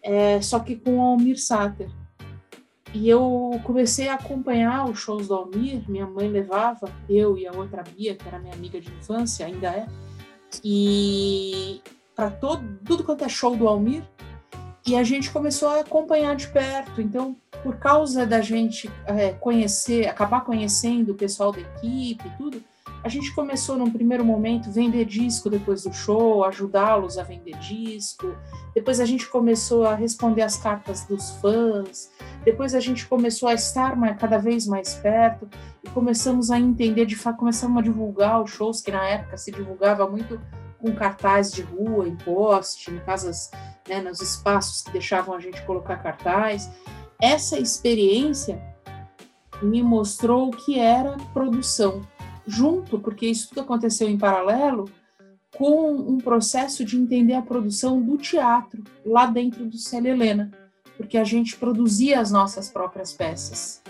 [0.02, 1.90] é, só que com o Almir Sater.
[2.94, 7.52] E eu comecei a acompanhar os shows do Almir, minha mãe levava, eu e a
[7.52, 9.86] outra Bia, que era minha amiga de infância, ainda é,
[10.64, 11.82] e
[12.14, 14.02] para todo tudo quanto é show do Almir,
[14.88, 17.00] e a gente começou a acompanhar de perto.
[17.00, 22.62] Então, por causa da gente é, conhecer, acabar conhecendo o pessoal da equipe e tudo,
[23.04, 28.34] a gente começou num primeiro momento vender disco depois do show, ajudá-los a vender disco.
[28.74, 32.10] Depois a gente começou a responder as cartas dos fãs.
[32.44, 35.48] Depois a gente começou a estar cada vez mais perto
[35.84, 39.52] e começamos a entender, de fato, começamos a divulgar os shows que na época se
[39.52, 40.40] divulgava muito
[40.78, 43.50] com cartaz de rua, em poste, em casas,
[43.88, 46.70] né, nos espaços que deixavam a gente colocar cartaz.
[47.20, 48.62] Essa experiência
[49.62, 52.02] me mostrou o que era produção,
[52.46, 54.88] junto, porque isso tudo aconteceu em paralelo,
[55.56, 60.50] com um processo de entender a produção do teatro lá dentro do Célia Helena,
[60.96, 63.82] porque a gente produzia as nossas próprias peças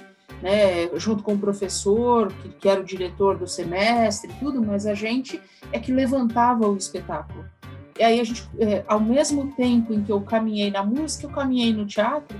[0.42, 4.94] né, junto com o professor, que, que era o diretor do semestre tudo, mas a
[4.94, 5.40] gente
[5.72, 7.44] é que levantava o espetáculo.
[7.98, 11.30] E aí a gente, é, ao mesmo tempo em que eu caminhei na música, eu
[11.30, 12.38] caminhei no teatro,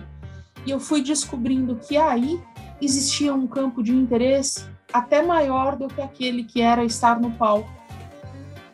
[0.65, 2.41] e eu fui descobrindo que aí
[2.81, 7.69] existia um campo de interesse até maior do que aquele que era estar no palco.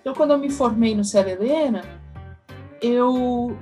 [0.01, 1.83] Então, quando eu me formei no Célia Helena,
[2.81, 3.57] eu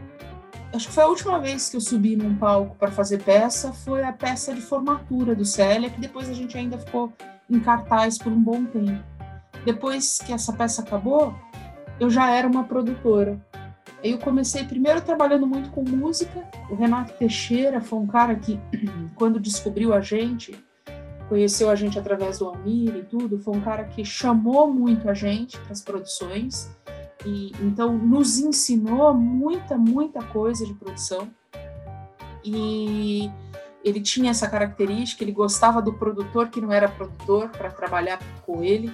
[0.75, 4.03] acho que foi a última vez que eu subi num palco para fazer peça, foi
[4.03, 7.13] a peça de formatura do Célia, que depois a gente ainda ficou
[7.49, 9.03] em cartaz por um bom tempo.
[9.65, 11.35] Depois que essa peça acabou,
[12.01, 13.41] eu já era uma produtora.
[14.03, 16.45] Eu comecei primeiro trabalhando muito com música.
[16.69, 18.59] O Renato Teixeira foi um cara que,
[19.15, 20.53] quando descobriu a gente,
[21.29, 25.15] conheceu a gente através do Almir e tudo, foi um cara que chamou muito a
[25.15, 26.71] gente para as produções
[27.25, 31.29] e então nos ensinou muita, muita coisa de produção.
[32.45, 33.31] E
[33.85, 38.63] ele tinha essa característica, ele gostava do produtor que não era produtor para trabalhar com
[38.63, 38.93] ele.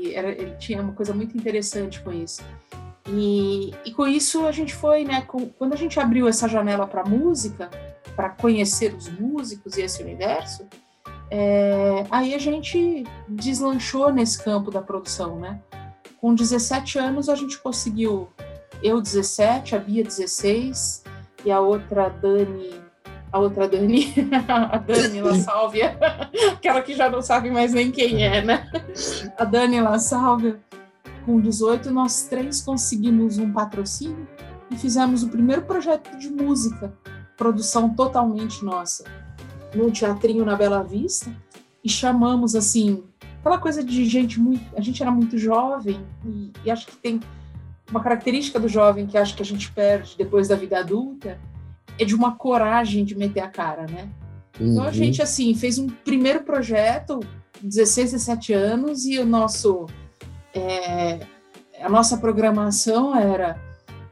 [0.00, 2.42] E era, ele tinha uma coisa muito interessante com isso.
[3.08, 5.22] E, e com isso a gente foi, né?
[5.22, 7.70] Com, quando a gente abriu essa janela para música,
[8.16, 10.66] para conhecer os músicos e esse universo,
[11.30, 15.60] é, aí a gente deslanchou nesse campo da produção, né?
[16.24, 18.30] Com 17 anos, a gente conseguiu,
[18.82, 21.04] eu 17, a Bia 16
[21.44, 22.80] e a outra Dani,
[23.30, 24.14] a outra Dani,
[24.48, 25.98] a Dani La Sálvia,
[26.50, 28.66] aquela que já não sabe mais nem quem é, né?
[29.36, 30.58] A Dani La Sálvia,
[31.26, 34.26] com 18, nós três conseguimos um patrocínio
[34.70, 36.90] e fizemos o primeiro projeto de música,
[37.36, 39.04] produção totalmente nossa,
[39.74, 41.30] no Teatrinho na Bela Vista,
[41.84, 43.04] e chamamos assim
[43.44, 44.64] aquela coisa de gente muito.
[44.74, 47.20] A gente era muito jovem e, e, acho que tem
[47.90, 51.38] uma característica do jovem que acho que a gente perde depois da vida adulta
[51.98, 54.08] é de uma coragem de meter a cara, né?
[54.58, 54.72] Uhum.
[54.72, 54.92] Então a uhum.
[54.92, 57.20] gente, assim, fez um primeiro projeto,
[57.62, 59.86] 16, 17 anos, e o nosso.
[60.54, 61.20] É,
[61.80, 63.60] a nossa programação era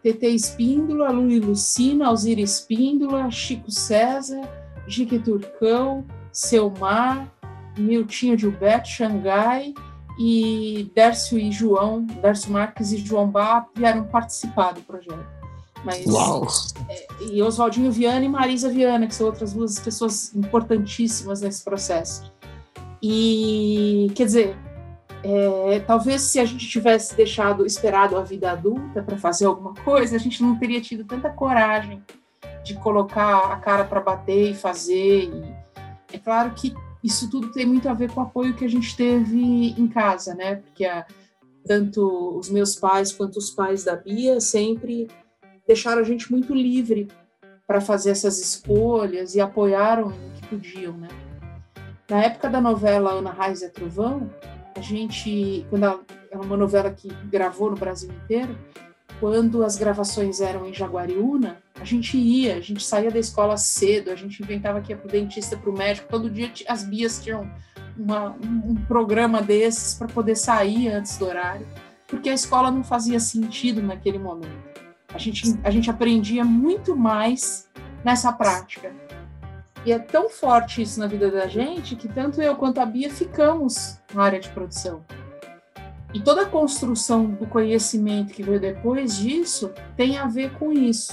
[0.02, 4.42] TT Espíndola, Luli Lucina, Alzira Espíndola, Chico César,
[4.86, 7.32] Jique Turcão, Selmar,
[7.76, 9.74] Miltinho Gilberto, Xangai
[10.18, 15.24] e Dércio e João, Dércio Marques e João Bá vieram participar do projeto.
[15.84, 16.46] Mas, Uau!
[16.88, 22.32] É, e Oswaldinho Viana e Marisa Viana, que são outras duas pessoas importantíssimas nesse processo.
[23.02, 24.56] E, quer dizer,
[25.24, 30.14] é, talvez se a gente tivesse deixado, esperado a vida adulta para fazer alguma coisa,
[30.14, 32.02] a gente não teria tido tanta coragem
[32.62, 35.24] de colocar a cara para bater e fazer.
[35.24, 35.54] E
[36.14, 38.96] é claro que isso tudo tem muito a ver com o apoio que a gente
[38.96, 40.56] teve em casa, né?
[40.56, 41.06] Porque a,
[41.64, 45.08] tanto os meus pais quanto os pais da Bia sempre
[45.66, 47.08] deixaram a gente muito livre
[47.66, 51.08] para fazer essas escolhas e apoiaram o que podiam, né?
[52.08, 54.30] Na época da novela Ana Raiz é Trovão,
[54.76, 58.56] a gente, quando ela, é uma novela que gravou no Brasil inteiro,
[59.20, 64.10] quando as gravações eram em Jaguariúna, a gente ia, a gente saía da escola cedo,
[64.10, 67.50] a gente inventava que ia pro dentista, pro médico, todo dia as bias tinham
[67.96, 71.66] uma, um programa desses para poder sair antes do horário,
[72.06, 74.72] porque a escola não fazia sentido naquele momento.
[75.14, 77.68] A gente, a gente aprendia muito mais
[78.04, 78.92] nessa prática.
[79.84, 83.10] E é tão forte isso na vida da gente que tanto eu quanto a Bia
[83.10, 85.04] ficamos na área de produção.
[86.14, 91.12] E toda a construção do conhecimento que veio depois disso tem a ver com isso.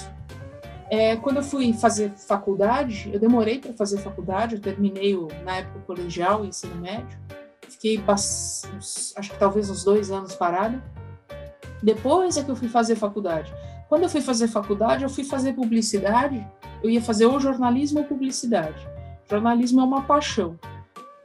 [0.92, 5.58] É, quando eu fui fazer faculdade, eu demorei para fazer faculdade, eu terminei o, na
[5.58, 7.18] época colegial, o ensino médio,
[7.62, 10.84] fiquei acho que talvez uns dois anos parada.
[11.82, 13.54] Depois é que eu fui fazer faculdade.
[13.88, 16.46] quando eu fui fazer faculdade, eu fui fazer publicidade,
[16.84, 18.88] eu ia fazer ou jornalismo ou publicidade.
[19.30, 20.60] Jornalismo é uma paixão.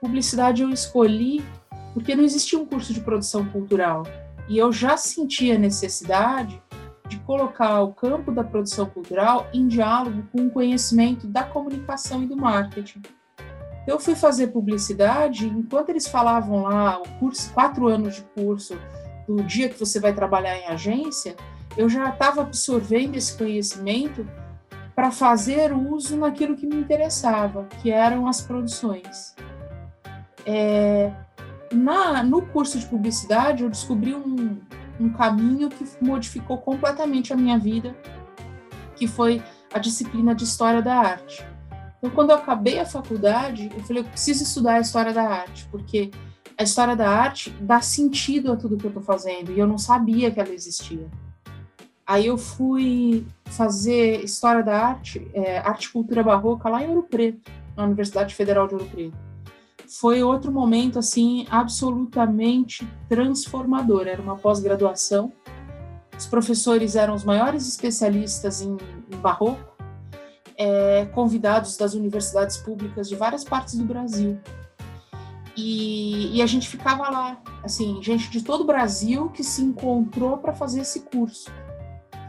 [0.01, 1.45] Publicidade eu escolhi
[1.95, 4.03] porque não existia um curso de produção cultural.
[4.49, 6.61] E eu já sentia necessidade
[7.09, 12.27] de colocar o campo da produção cultural em diálogo com o conhecimento da comunicação e
[12.27, 13.01] do marketing.
[13.87, 18.77] Eu fui fazer publicidade, enquanto eles falavam lá, o curso, quatro anos de curso,
[19.27, 21.37] do dia que você vai trabalhar em agência,
[21.77, 24.27] eu já estava absorvendo esse conhecimento
[24.95, 29.35] para fazer uso naquilo que me interessava, que eram as produções.
[30.47, 31.11] É,
[31.75, 34.59] na, no curso de publicidade, eu descobri um,
[35.01, 37.97] um caminho que modificou completamente a minha vida,
[38.97, 41.45] que foi a disciplina de História da Arte.
[41.99, 45.67] Então, quando eu acabei a faculdade, eu falei, eu preciso estudar a História da Arte,
[45.71, 46.11] porque
[46.57, 49.79] a História da Arte dá sentido a tudo que eu estou fazendo, e eu não
[49.79, 51.09] sabia que ela existia.
[52.07, 57.05] Aí eu fui fazer História da Arte, é, Arte e Cultura Barroca, lá em Ouro
[57.05, 59.34] Preto, na Universidade Federal de Ouro Preto
[59.89, 64.07] foi outro momento assim absolutamente transformador.
[64.07, 65.33] Era uma pós-graduação.
[66.17, 68.77] Os professores eram os maiores especialistas em,
[69.11, 69.77] em barroco,
[70.57, 74.39] é, convidados das universidades públicas de várias partes do Brasil.
[75.57, 80.39] E, e, a gente ficava lá, assim, gente de todo o Brasil que se encontrou
[80.39, 81.51] para fazer esse curso.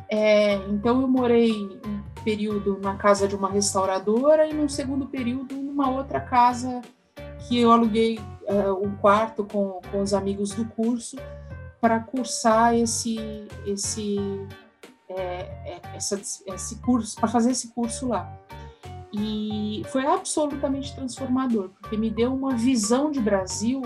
[0.07, 5.55] É, então eu morei um período na casa de uma restauradora e num segundo período
[5.55, 6.81] numa outra casa
[7.47, 11.17] que eu aluguei uh, um quarto com, com os amigos do curso
[11.79, 14.17] para cursar esse esse
[15.07, 18.31] é, essa, esse curso para fazer esse curso lá.
[19.13, 23.81] E foi absolutamente transformador porque me deu uma visão de Brasil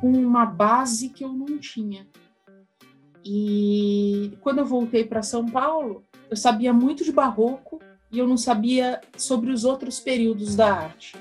[0.00, 2.06] com uma base que eu não tinha.
[3.24, 7.78] E quando eu voltei para São Paulo eu sabia muito de barroco
[8.10, 11.16] e eu não sabia sobre os outros períodos da arte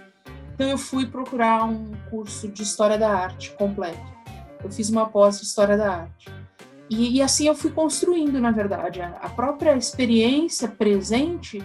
[0.62, 3.98] então eu fui procurar um curso de História da Arte completo.
[4.64, 6.30] Eu fiz uma pós de História da Arte.
[6.88, 9.02] E, e assim eu fui construindo, na verdade.
[9.02, 11.64] A, própria experiência presente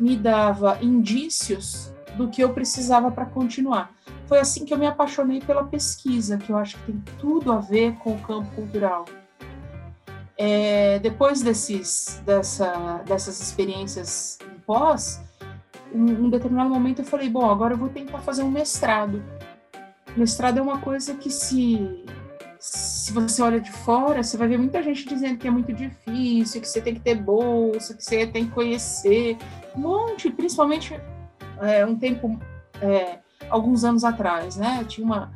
[0.00, 3.94] me dava indícios do que eu precisava para continuar.
[4.26, 7.60] Foi assim que eu me apaixonei pela pesquisa, que eu acho que tem tudo a
[7.60, 9.04] ver com o campo cultural.
[10.36, 15.20] É, depois desses, dessa, dessas experiências em pós,
[15.94, 19.22] um, um determinado momento eu falei, bom, agora eu vou tentar fazer um mestrado.
[20.16, 22.04] Mestrado é uma coisa que se
[22.58, 26.60] se você olha de fora, você vai ver muita gente dizendo que é muito difícil,
[26.60, 29.36] que você tem que ter bolsa, que você tem que conhecer,
[29.74, 30.94] um monte, principalmente
[31.60, 32.38] é, um tempo,
[32.80, 33.18] é,
[33.50, 34.84] alguns anos atrás, né?
[34.86, 35.32] Tinha uma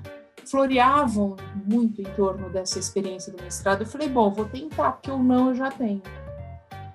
[0.48, 1.34] floreavam
[1.66, 3.82] muito em torno dessa experiência do mestrado.
[3.82, 6.00] Eu falei, bom, vou tentar, porque ou não eu já tenho.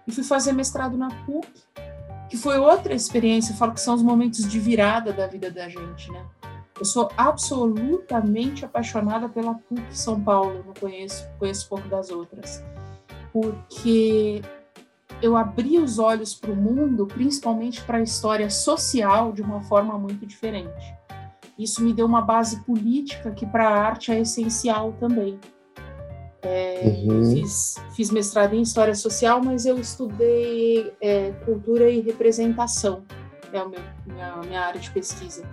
[0.07, 1.47] E fui fazer mestrado na PUC,
[2.31, 5.67] que foi outra experiência, eu falo que são os momentos de virada da vida da
[5.67, 6.25] gente, né?
[6.79, 12.63] Eu sou absolutamente apaixonada pela PUC São Paulo, não conheço, conheço pouco das outras,
[13.33, 14.41] porque
[15.21, 19.99] eu abri os olhos para o mundo, principalmente para a história social, de uma forma
[19.99, 20.95] muito diferente.
[21.59, 25.37] Isso me deu uma base política que para a arte é essencial também.
[26.41, 27.31] É, uhum.
[27.31, 33.03] fiz, fiz, mestrado em História Social, mas eu estudei é, Cultura e Representação,
[33.53, 35.43] é a minha, minha área de pesquisa.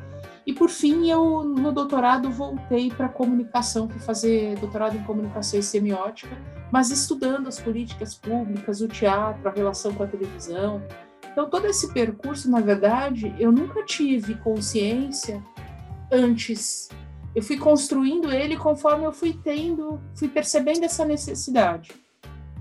[0.46, 5.62] E por fim, eu no doutorado voltei para comunicação, fui fazer doutorado em comunicação e
[5.62, 6.34] semiótica,
[6.72, 10.82] mas estudando as políticas públicas, o teatro, a relação com a televisão.
[11.30, 15.44] Então, todo esse percurso, na verdade, eu nunca tive consciência
[16.10, 16.88] antes
[17.38, 21.92] eu fui construindo ele conforme eu fui tendo, fui percebendo essa necessidade.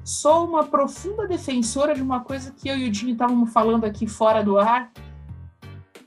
[0.03, 4.05] Sou uma profunda defensora de uma coisa que eu e o Dini estávamos falando aqui
[4.05, 4.91] fora do ar,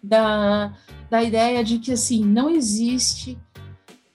[0.01, 0.73] da,
[1.11, 3.37] da ideia de que assim não existe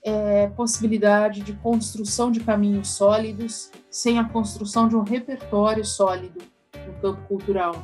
[0.01, 6.41] é, possibilidade de construção de caminhos sólidos sem a construção de um repertório sólido
[6.87, 7.75] no campo cultural.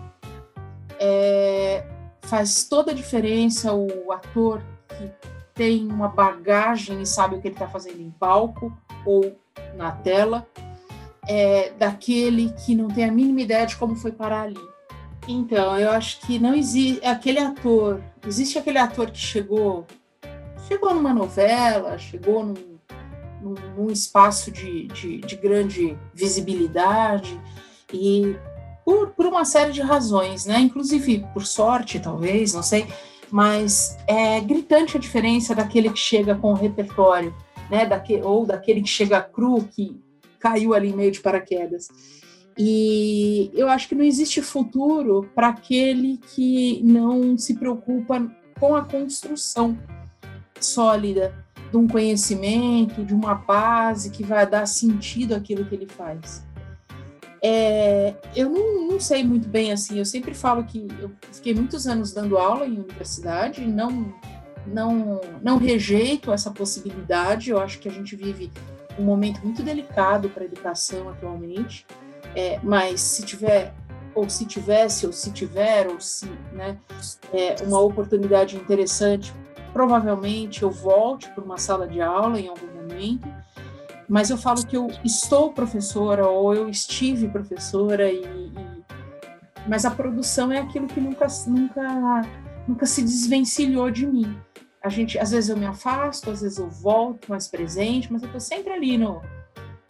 [0.98, 1.86] É,
[2.22, 7.54] faz toda a diferença o ator que tem uma bagagem e sabe o que ele
[7.54, 9.38] está fazendo em palco ou
[9.76, 10.48] na tela,
[11.30, 14.60] é, daquele que não tem a mínima ideia de como foi parar ali.
[15.28, 19.86] Então, eu acho que não existe aquele ator, existe aquele ator que chegou,
[20.68, 22.80] chegou numa novela, chegou num,
[23.40, 27.40] num, num espaço de, de, de, grande visibilidade
[27.94, 28.36] e
[28.84, 30.60] por, por uma série de razões, né?
[30.60, 32.88] Inclusive por sorte, talvez, não sei
[33.32, 37.34] mas é gritante a diferença daquele que chega com o repertório,
[37.70, 40.00] né, daquele, ou daquele que chega cru, que
[40.40, 41.88] caiu ali meio de paraquedas.
[42.58, 48.30] E eu acho que não existe futuro para aquele que não se preocupa
[48.60, 49.78] com a construção
[50.60, 51.34] sólida
[51.72, 56.44] de um conhecimento, de uma base que vai dar sentido àquilo que ele faz.
[57.44, 61.88] É, eu não, não, sei muito bem assim, eu sempre falo que eu fiquei muitos
[61.88, 64.14] anos dando aula em universidade, não,
[64.68, 68.52] não, não rejeito essa possibilidade, eu acho que a gente vive
[69.00, 71.86] um momento muito delicado para a educação atualmente,
[72.36, 73.74] é, mas se tiver,
[74.14, 76.78] ou se tivesse, ou se tiver, ou se, né,
[77.34, 79.34] é, uma oportunidade interessante,
[79.74, 83.28] provavelmente eu volte para uma sala de aula em algum momento,
[84.08, 88.82] mas eu falo que eu estou professora ou eu estive professora e, e
[89.68, 92.22] mas a produção é aquilo que nunca nunca
[92.68, 94.38] nunca se desvencilhou de mim.
[94.84, 98.28] A gente, às vezes eu me afasto, às vezes eu volto mais presente, mas eu
[98.28, 99.22] estou sempre ali no,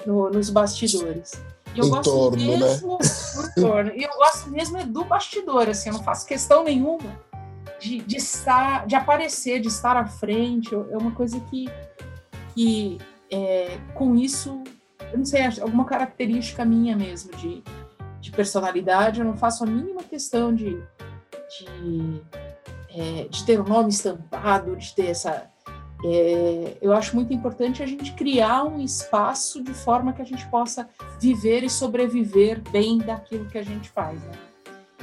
[0.06, 1.42] no, nos bastidores.
[1.74, 2.58] E eu em gosto torno, né?
[2.58, 3.54] mesmo né?
[3.56, 3.92] torno.
[3.96, 7.10] E eu gosto mesmo é do bastidor, assim, eu não faço questão nenhuma
[7.80, 10.74] de, de estar, de aparecer, de estar à frente.
[10.74, 11.70] É uma coisa que,
[12.54, 12.98] que
[13.32, 14.62] é, com isso,
[15.12, 17.64] eu não sei, alguma característica minha mesmo de,
[18.20, 20.76] de personalidade, eu não faço a mínima questão de,
[21.60, 22.22] de,
[22.90, 25.50] é, de ter o um nome estampado, de ter essa.
[26.04, 30.46] É, eu acho muito importante a gente criar um espaço de forma que a gente
[30.48, 34.32] possa viver e sobreviver bem daquilo que a gente faz, né?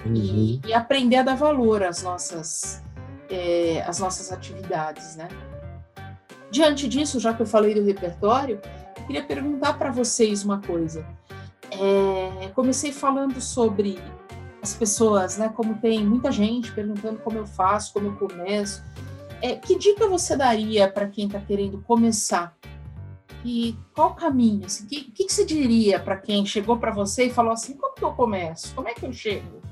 [0.05, 0.15] Uhum.
[0.15, 2.83] E, e, aprender a dar valor às nossas,
[3.31, 5.29] é, às nossas atividades, né?
[6.51, 8.61] Diante disso, já que eu falei do repertório,
[8.97, 11.07] eu queria perguntar para vocês uma coisa.
[11.71, 13.99] É, comecei falando sobre
[14.63, 15.49] as pessoas, né?
[15.55, 18.83] Como tem muita gente perguntando como eu faço, como eu começo.
[19.41, 22.57] É, que dica você daria para quem está querendo começar?
[23.45, 24.63] E qual caminho?
[24.63, 27.77] O assim, que, que, que você diria para quem chegou para você e falou assim:
[27.77, 28.75] como que eu começo?
[28.75, 29.63] Como é que eu chego?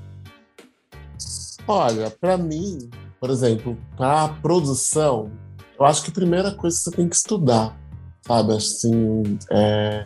[1.67, 5.31] Olha, para mim, por exemplo, para produção,
[5.79, 7.77] eu acho que a primeira coisa que você tem que estudar,
[8.21, 8.53] sabe?
[8.53, 10.05] Assim, é,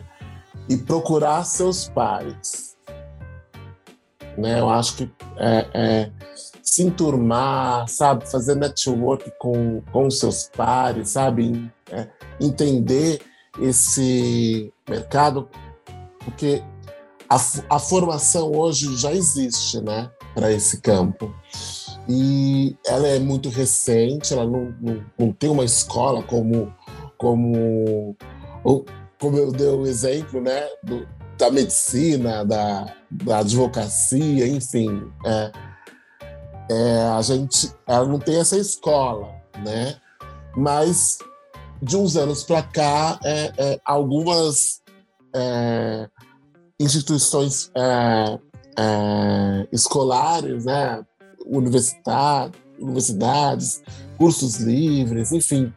[0.68, 2.76] e procurar seus pares.
[4.36, 4.60] Né?
[4.60, 6.10] Eu acho que é, é,
[6.62, 8.30] se enturmar, sabe?
[8.30, 11.70] Fazer network com, com seus pares, sabe?
[11.90, 12.08] É,
[12.40, 13.20] entender
[13.60, 15.48] esse mercado,
[16.24, 16.62] porque
[17.28, 17.36] a,
[17.70, 20.10] a formação hoje já existe, né?
[20.34, 21.34] Para esse campo
[22.08, 26.74] e ela é muito recente, ela não, não, não tem uma escola como,
[27.16, 28.16] como,
[29.20, 31.06] como eu dei o exemplo, né, do,
[31.38, 35.10] da medicina, da, da advocacia, enfim.
[35.24, 35.52] É,
[36.70, 39.28] é, a gente, ela não tem essa escola,
[39.64, 39.96] né?
[40.56, 41.18] Mas
[41.82, 44.80] de uns anos para cá, é, é, algumas
[45.34, 46.08] é,
[46.78, 48.38] instituições é,
[48.78, 51.04] é, escolares, né,
[51.46, 53.82] universidade, universidades,
[54.16, 55.72] cursos livres, enfim,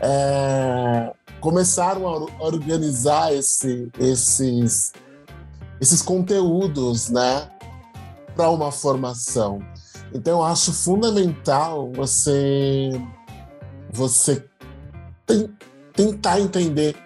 [0.00, 4.92] é, começaram a organizar esse, esses,
[5.80, 7.48] esses conteúdos, né,
[8.34, 9.60] para uma formação.
[10.12, 12.90] Então, eu acho fundamental você,
[13.90, 14.44] você
[15.26, 15.50] tem,
[15.92, 16.96] tentar entender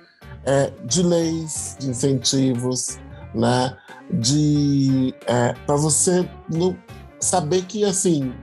[0.45, 2.99] é, de leis, de incentivos,
[3.35, 3.77] né,
[4.13, 6.77] de é, para você não
[7.21, 8.35] saber que, assim,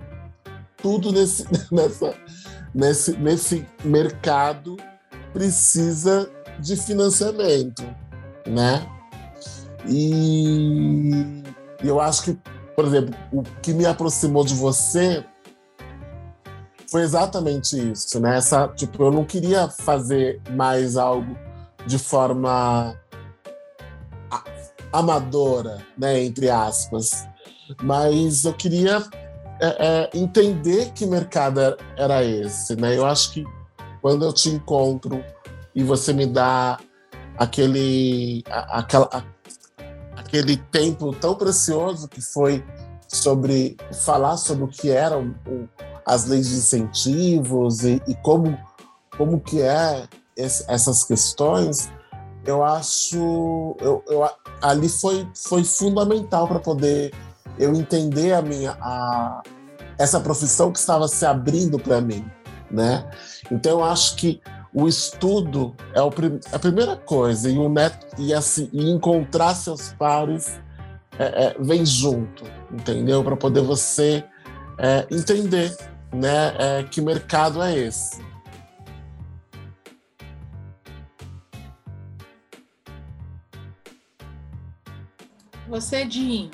[0.78, 2.14] tudo nesse, nessa,
[2.74, 4.78] nesse, nesse mercado
[5.34, 7.84] precisa de financiamento,
[8.46, 8.88] né?
[9.88, 11.44] E
[11.84, 12.40] eu acho que,
[12.76, 15.24] por exemplo, o que me aproximou de você
[16.90, 18.38] foi exatamente isso, né?
[18.38, 21.38] Essa, tipo, eu não queria fazer mais algo
[21.86, 22.96] de forma
[24.92, 27.28] amadora, né, entre aspas
[27.82, 29.04] mas eu queria
[29.60, 31.60] é, é, entender que mercado
[31.98, 32.98] era esse, né?
[32.98, 33.46] Eu acho que
[34.02, 35.24] quando eu te encontro
[35.74, 36.80] e você me dá
[37.38, 39.24] aquele, a, aquela, a,
[40.20, 42.64] aquele tempo tão precioso que foi
[43.08, 45.34] sobre falar sobre o que eram
[46.06, 48.58] as leis de incentivos e, e como,
[49.18, 51.90] como que é esse, essas questões,
[52.46, 54.30] eu acho eu, eu,
[54.62, 57.14] ali foi, foi fundamental para poder
[57.58, 59.42] eu entender a minha a,
[59.98, 62.26] essa profissão que estava se abrindo para mim,
[62.70, 63.10] né?
[63.52, 64.42] Então eu acho que
[64.74, 66.00] o estudo é
[66.54, 67.74] a primeira coisa e o
[68.18, 70.60] e assim e encontrar seus pares
[71.18, 73.24] é, é, vem junto, entendeu?
[73.24, 74.24] Para poder você
[74.78, 75.76] é, entender,
[76.14, 76.54] né?
[76.60, 78.22] É, que mercado é esse.
[85.68, 86.50] Você, Dinho.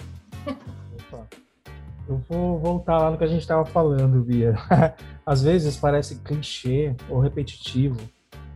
[2.07, 4.55] Eu vou voltar lá no que a gente estava falando, Bia.
[5.25, 7.97] Às vezes parece clichê ou repetitivo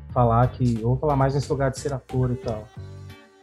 [0.10, 2.66] falar que, ou falar mais nesse lugar de ser ator e tal.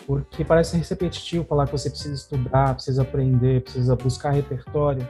[0.06, 5.08] Porque parece repetitivo falar que você precisa estudar, precisa aprender, precisa buscar repertório.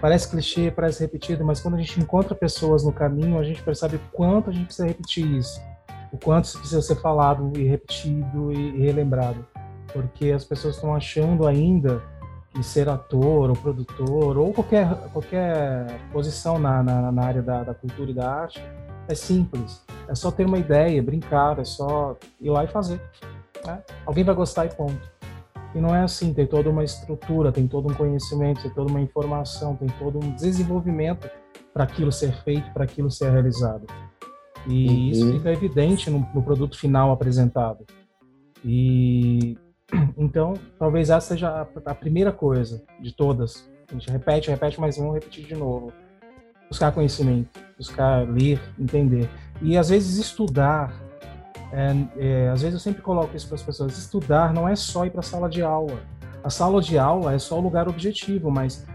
[0.00, 4.00] Parece clichê, parece repetido, mas quando a gente encontra pessoas no caminho, a gente percebe
[4.12, 5.60] quanto a gente precisa repetir isso.
[6.12, 9.46] O quanto isso precisa ser falado e repetido e relembrado.
[9.92, 12.02] Porque as pessoas estão achando ainda
[12.56, 17.74] que ser ator ou produtor ou qualquer, qualquer posição na, na, na área da, da
[17.74, 18.62] cultura e da arte
[19.08, 19.84] é simples.
[20.08, 23.00] É só ter uma ideia, brincar, é só ir lá e fazer.
[23.64, 23.82] Né?
[24.06, 25.16] Alguém vai gostar e ponto.
[25.74, 29.00] E não é assim, tem toda uma estrutura, tem todo um conhecimento, tem toda uma
[29.00, 31.28] informação, tem todo um desenvolvimento
[31.74, 33.86] para aquilo ser feito, para aquilo ser realizado.
[34.66, 35.08] E uhum.
[35.10, 37.84] isso fica evidente no, no, produto final apresentado.
[38.64, 39.56] E
[40.16, 43.70] então, talvez essa seja a, primeira coisa de todas.
[43.88, 45.92] A gente repete, repete, mas vamos repetir de novo.
[46.68, 49.28] Buscar conhecimento, buscar ler, entender.
[49.62, 50.92] E às vezes estudar
[51.72, 55.04] é, é, às vezes eu sempre coloco isso para as pessoas: estudar não é só
[55.06, 56.00] ir para a sala de aula.
[56.42, 58.86] A sala de aula é só o lugar objetivo, mas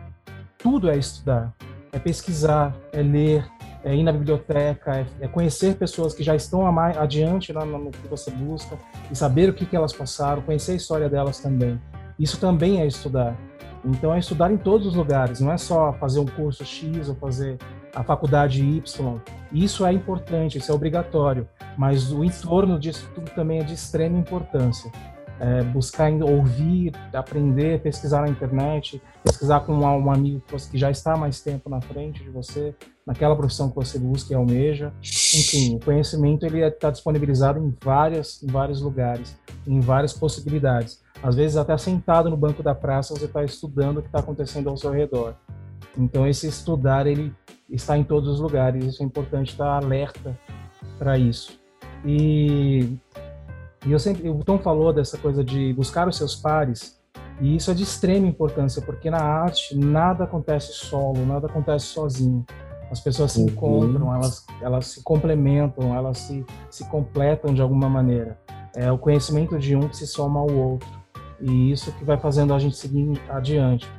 [0.58, 1.54] tudo é estudar.
[1.92, 3.46] É pesquisar, é ler,
[3.84, 8.08] é ir na biblioteca, é, é conhecer pessoas que já estão adiante lá no, que
[8.08, 8.78] você busca
[9.10, 11.80] e saber o que, que elas passaram, conhecer a história delas também.
[12.20, 13.36] Isso também é estudar.
[13.84, 17.16] Então é estudar em todos os lugares, não é só fazer um curso X ou
[17.16, 17.58] fazer
[17.96, 19.20] a faculdade Y.
[19.52, 24.18] Isso é importante, isso é obrigatório, mas o entorno disso tudo também é de extrema
[24.18, 24.92] importância.
[25.44, 30.40] É, buscar ouvir, aprender, pesquisar na internet, pesquisar com um, amigo
[30.70, 32.76] que já está mais tempo na frente de você,
[33.08, 34.94] naquela profissão que você busca e almeja.
[35.02, 39.36] Enfim, o conhecimento ele está disponibilizado em várias, em vários lugares,
[39.66, 41.02] em várias possibilidades.
[41.24, 44.70] Às vezes até sentado no banco da praça você está estudando o que está acontecendo
[44.70, 45.34] ao seu redor.
[45.98, 47.34] Então esse estudar ele
[47.68, 48.86] está em todos os lugares.
[48.86, 50.38] Isso é importante estar alerta
[51.00, 51.60] para isso.
[52.06, 52.98] E,
[53.86, 57.00] e eu sempre, o Tom falou dessa coisa de buscar os seus pares.
[57.40, 62.46] E isso é de extrema importância, porque na arte nada acontece solo, nada acontece sozinho.
[62.92, 63.48] As pessoas se uhum.
[63.48, 68.38] encontram, elas, elas se complementam, elas se, se completam de alguma maneira.
[68.76, 70.88] É o conhecimento de um que se soma ao outro.
[71.40, 73.90] E isso que vai fazendo a gente seguir adiante.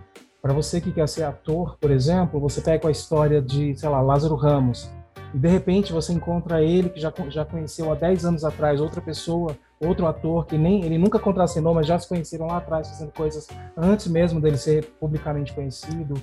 [0.41, 4.01] Para você que quer ser ator, por exemplo, você pega a história de, sei lá,
[4.01, 4.91] Lázaro Ramos,
[5.35, 9.01] e de repente você encontra ele que já, já conheceu há 10 anos atrás outra
[9.01, 13.13] pessoa, outro ator que nem ele nunca contracenou, mas já se conheceram lá atrás fazendo
[13.13, 16.15] coisas antes mesmo dele ser publicamente conhecido,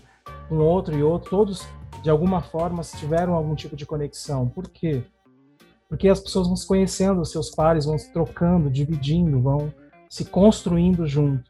[0.51, 1.67] um outro e outro, todos
[2.01, 4.47] de alguma forma tiveram algum tipo de conexão.
[4.47, 5.03] Por quê?
[5.87, 9.73] Porque as pessoas vão se conhecendo, os seus pares vão se trocando, dividindo, vão
[10.07, 11.49] se construindo junto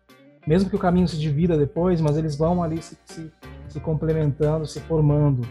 [0.50, 3.32] mesmo que o caminho se divida depois, mas eles vão ali se, se,
[3.68, 5.48] se complementando, se formando.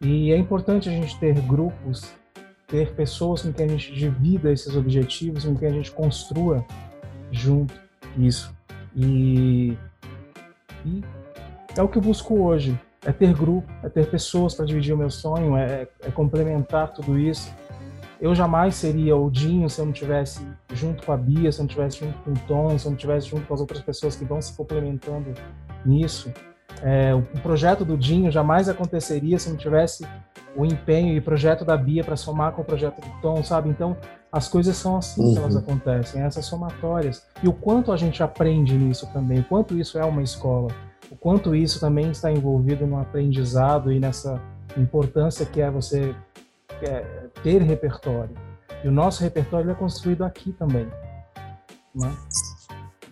[0.00, 2.12] E é importante a gente ter grupos,
[2.72, 6.64] ter pessoas com quem a gente divida esses objetivos, com quem a gente construa
[7.30, 7.72] junto
[8.16, 8.52] isso.
[8.96, 9.76] E,
[10.84, 11.04] e
[11.76, 12.76] é o que eu busco hoje.
[13.04, 17.18] É ter grupo, é ter pessoas para dividir o meu sonho, é, é complementar tudo
[17.18, 17.52] isso
[18.22, 21.64] eu jamais seria o Dinho se eu não tivesse junto com a Bia, se eu
[21.64, 24.14] não tivesse junto com o Tom, se eu não tivesse junto com as outras pessoas
[24.14, 25.34] que vão se complementando
[25.84, 26.32] nisso.
[26.82, 30.06] É, o projeto do Dinho jamais aconteceria se não tivesse
[30.56, 33.68] o empenho e o projeto da Bia para somar com o projeto do Tom, sabe?
[33.68, 33.96] Então,
[34.30, 35.32] as coisas são assim uhum.
[35.32, 35.60] que elas uhum.
[35.60, 37.26] acontecem, essas somatórias.
[37.42, 40.68] E o quanto a gente aprende nisso também, o quanto isso é uma escola,
[41.10, 44.40] o quanto isso também está envolvido no aprendizado e nessa
[44.76, 46.14] importância que é você
[46.82, 47.04] é,
[47.42, 48.34] ter repertório.
[48.82, 50.86] E o nosso repertório é construído aqui também.
[51.94, 52.10] Né?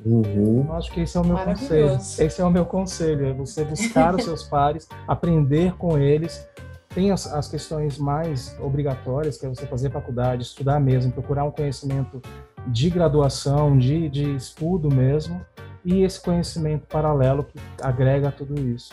[0.05, 0.65] Uhum.
[0.67, 1.95] Eu acho que esse é o meu conselho.
[1.95, 6.49] Esse é o meu conselho, é você buscar os seus pares, aprender com eles.
[6.89, 11.51] Tem as, as, questões mais obrigatórias, que é você fazer faculdade, estudar mesmo, procurar um
[11.51, 12.21] conhecimento
[12.67, 15.41] de graduação, de, de estudo mesmo,
[15.85, 18.93] e esse conhecimento paralelo que agrega tudo isso.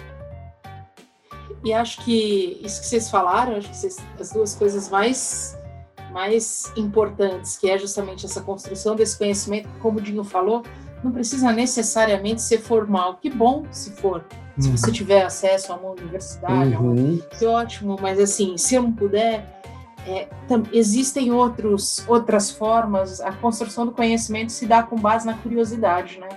[1.64, 5.58] E acho que isso que vocês falaram, acho que vocês, as duas coisas mais
[6.12, 10.64] mais importantes, que é justamente essa construção desse conhecimento, como o Dinho falou,
[11.04, 13.18] não precisa necessariamente ser formal.
[13.18, 14.26] Que bom se for.
[14.58, 14.64] Uhum.
[14.64, 17.22] Se você tiver acesso a uma universidade, uhum.
[17.38, 19.62] que ótimo, mas assim, se eu não puder,
[20.08, 20.28] é,
[20.72, 23.22] existem outros, outras formas.
[23.22, 26.30] A construção do conhecimento se dá com base na curiosidade, né?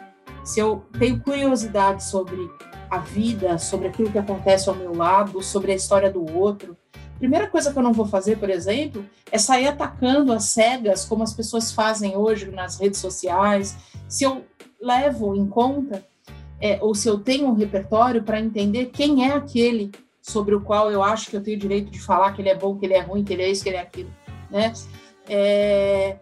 [0.45, 2.51] Se eu tenho curiosidade sobre
[2.91, 6.77] a vida, sobre aquilo que acontece ao meu lado, sobre a história do outro.
[7.19, 11.23] Primeira coisa que eu não vou fazer, por exemplo, é sair atacando as cegas, como
[11.23, 13.77] as pessoas fazem hoje nas redes sociais.
[14.09, 14.45] Se eu
[14.81, 16.05] levo em conta,
[16.61, 20.91] é, ou se eu tenho um repertório para entender quem é aquele sobre o qual
[20.91, 23.01] eu acho que eu tenho direito de falar que ele é bom, que ele é
[23.01, 24.11] ruim, que ele é isso, que ele é aquilo,
[24.51, 24.73] né?
[25.29, 26.17] É,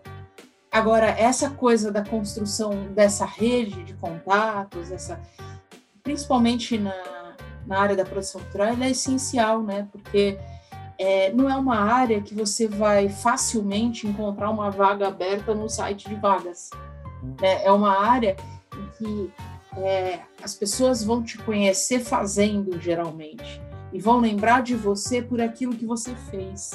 [0.70, 5.20] agora, essa coisa da construção dessa rede de contatos, essa,
[6.02, 6.94] principalmente na,
[7.66, 9.88] na área da produção cultural, ela é essencial, né?
[9.90, 10.38] Porque
[10.98, 16.08] é, não é uma área que você vai facilmente encontrar uma vaga aberta no site
[16.08, 16.70] de vagas.
[17.40, 17.64] Né?
[17.64, 18.36] É uma área
[18.74, 19.32] em que
[19.76, 23.60] é, as pessoas vão te conhecer fazendo, geralmente,
[23.92, 26.72] e vão lembrar de você por aquilo que você fez.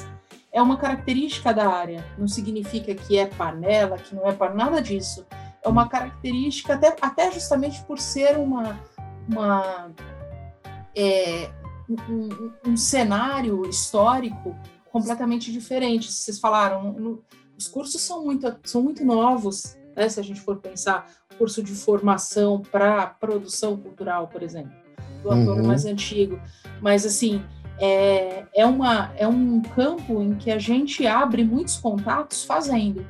[0.52, 4.80] É uma característica da área, não significa que é panela, que não é para nada
[4.80, 5.26] disso.
[5.62, 8.78] É uma característica, até, até justamente por ser uma,
[9.28, 9.90] uma
[10.94, 11.50] é,
[11.88, 14.54] um, um, cenário histórico
[14.92, 16.12] completamente diferente.
[16.12, 17.24] Vocês falaram, no,
[17.58, 21.72] os cursos são muito, são muito novos, né, se a gente for pensar, curso de
[21.72, 24.72] formação para produção cultural, por exemplo,
[25.22, 25.66] do ator uhum.
[25.66, 26.40] mais antigo.
[26.80, 27.42] Mas, assim,
[27.78, 33.04] é, é, uma, é um campo em que a gente abre muitos contatos fazendo.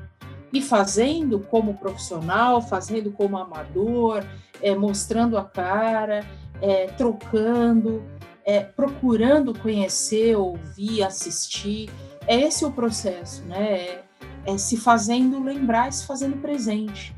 [0.52, 4.24] E fazendo como profissional, fazendo como amador,
[4.62, 6.24] é, mostrando a cara,
[6.62, 8.02] é, trocando
[8.44, 11.90] é, procurando conhecer, ouvir, assistir.
[12.26, 14.02] É esse o processo, né?
[14.46, 17.14] É, se fazendo lembrar, se fazendo presente,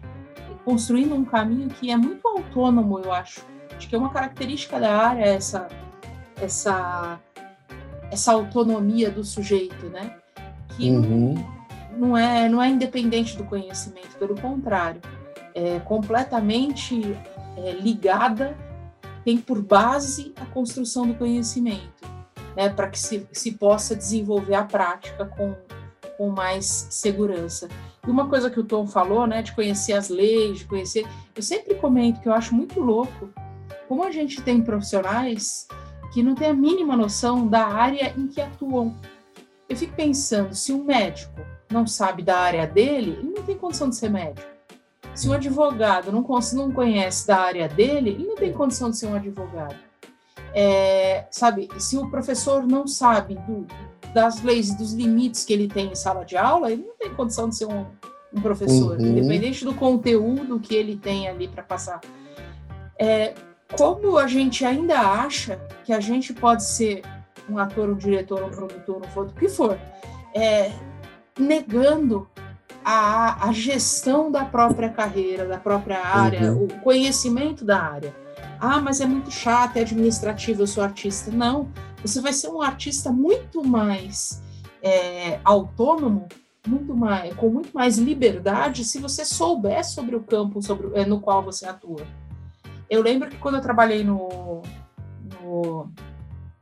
[0.64, 3.44] construindo um caminho que é muito autônomo, eu acho.
[3.76, 5.68] Acho que é uma característica da área essa
[6.40, 7.20] essa
[8.10, 10.16] essa autonomia do sujeito, né?
[10.76, 11.34] Que uhum.
[11.96, 15.00] não é não é independente do conhecimento, pelo contrário,
[15.54, 17.16] é completamente
[17.56, 18.56] é, ligada
[19.26, 22.06] tem por base a construção do conhecimento,
[22.56, 25.52] né, para que se, se possa desenvolver a prática com,
[26.16, 27.68] com mais segurança.
[28.06, 31.42] E uma coisa que o Tom falou, né, de conhecer as leis, de conhecer, eu
[31.42, 33.30] sempre comento que eu acho muito louco
[33.88, 35.66] como a gente tem profissionais
[36.12, 38.94] que não têm a mínima noção da área em que atuam.
[39.68, 41.40] Eu fico pensando, se um médico
[41.70, 44.46] não sabe da área dele, ele não tem condição de ser médico.
[45.14, 49.06] Se um advogado não, não conhece da área dele, ele não tem condição de ser
[49.06, 49.76] um advogado.
[50.54, 53.66] É, sabe, se o professor não sabe do,
[54.12, 57.14] das leis e dos limites que ele tem em sala de aula, ele não tem
[57.14, 57.86] condição de ser um,
[58.32, 59.06] um professor, uhum.
[59.06, 62.00] independente do conteúdo que ele tem ali para passar.
[62.98, 63.34] É,
[63.76, 67.02] como a gente ainda acha que a gente pode ser
[67.48, 69.78] um ator, um diretor, um produtor, um foto, o que for,
[70.34, 70.72] é,
[71.38, 72.28] negando
[72.84, 76.64] a, a gestão da própria carreira, da própria área, uhum.
[76.64, 78.14] o conhecimento da área.
[78.60, 81.30] Ah, mas é muito chato, é administrativo, eu sou artista.
[81.30, 81.68] Não,
[82.06, 84.42] você vai ser um artista muito mais
[84.82, 86.28] é, autônomo,
[86.66, 91.20] muito mais, com muito mais liberdade se você souber sobre o campo sobre, é, no
[91.20, 92.06] qual você atua.
[92.88, 94.62] Eu lembro que quando eu trabalhei no,
[95.40, 95.90] no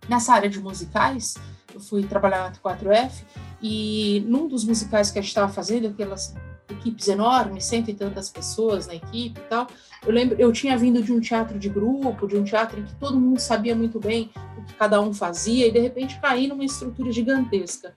[0.08, 1.36] nessa área de musicais,
[1.72, 3.24] eu fui trabalhar na 4F,
[3.62, 6.34] e num dos musicais que a gente estava fazendo, aquelas
[6.68, 9.66] equipes enormes, cento e tantas pessoas na equipe e tal,
[10.06, 12.94] eu lembro, eu tinha vindo de um teatro de grupo, de um teatro em que
[12.96, 16.64] todo mundo sabia muito bem o que cada um fazia, e de repente caí numa
[16.64, 17.94] estrutura gigantesca.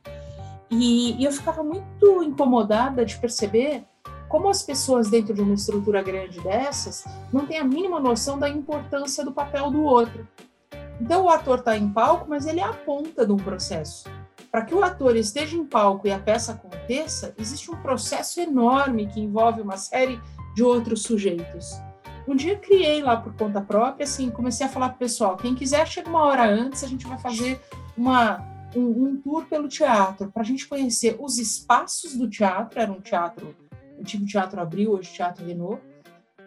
[0.70, 3.84] E, e eu ficava muito incomodada de perceber
[4.28, 8.50] como as pessoas dentro de uma estrutura grande dessas não têm a mínima noção da
[8.50, 10.28] importância do papel do outro.
[11.00, 14.10] Então o ator está em palco, mas ele é a ponta de um processo.
[14.58, 19.06] Para que o ator esteja em palco e a peça aconteça, existe um processo enorme
[19.06, 20.20] que envolve uma série
[20.56, 21.80] de outros sujeitos.
[22.28, 25.54] Um dia criei lá por conta própria, assim, comecei a falar para o pessoal, quem
[25.54, 27.62] quiser chega uma hora antes, a gente vai fazer
[27.96, 28.44] uma,
[28.76, 33.00] um, um tour pelo teatro, para a gente conhecer os espaços do teatro, era um
[33.00, 33.56] teatro,
[34.00, 35.80] antigo Teatro Abril, hoje Teatro Renault,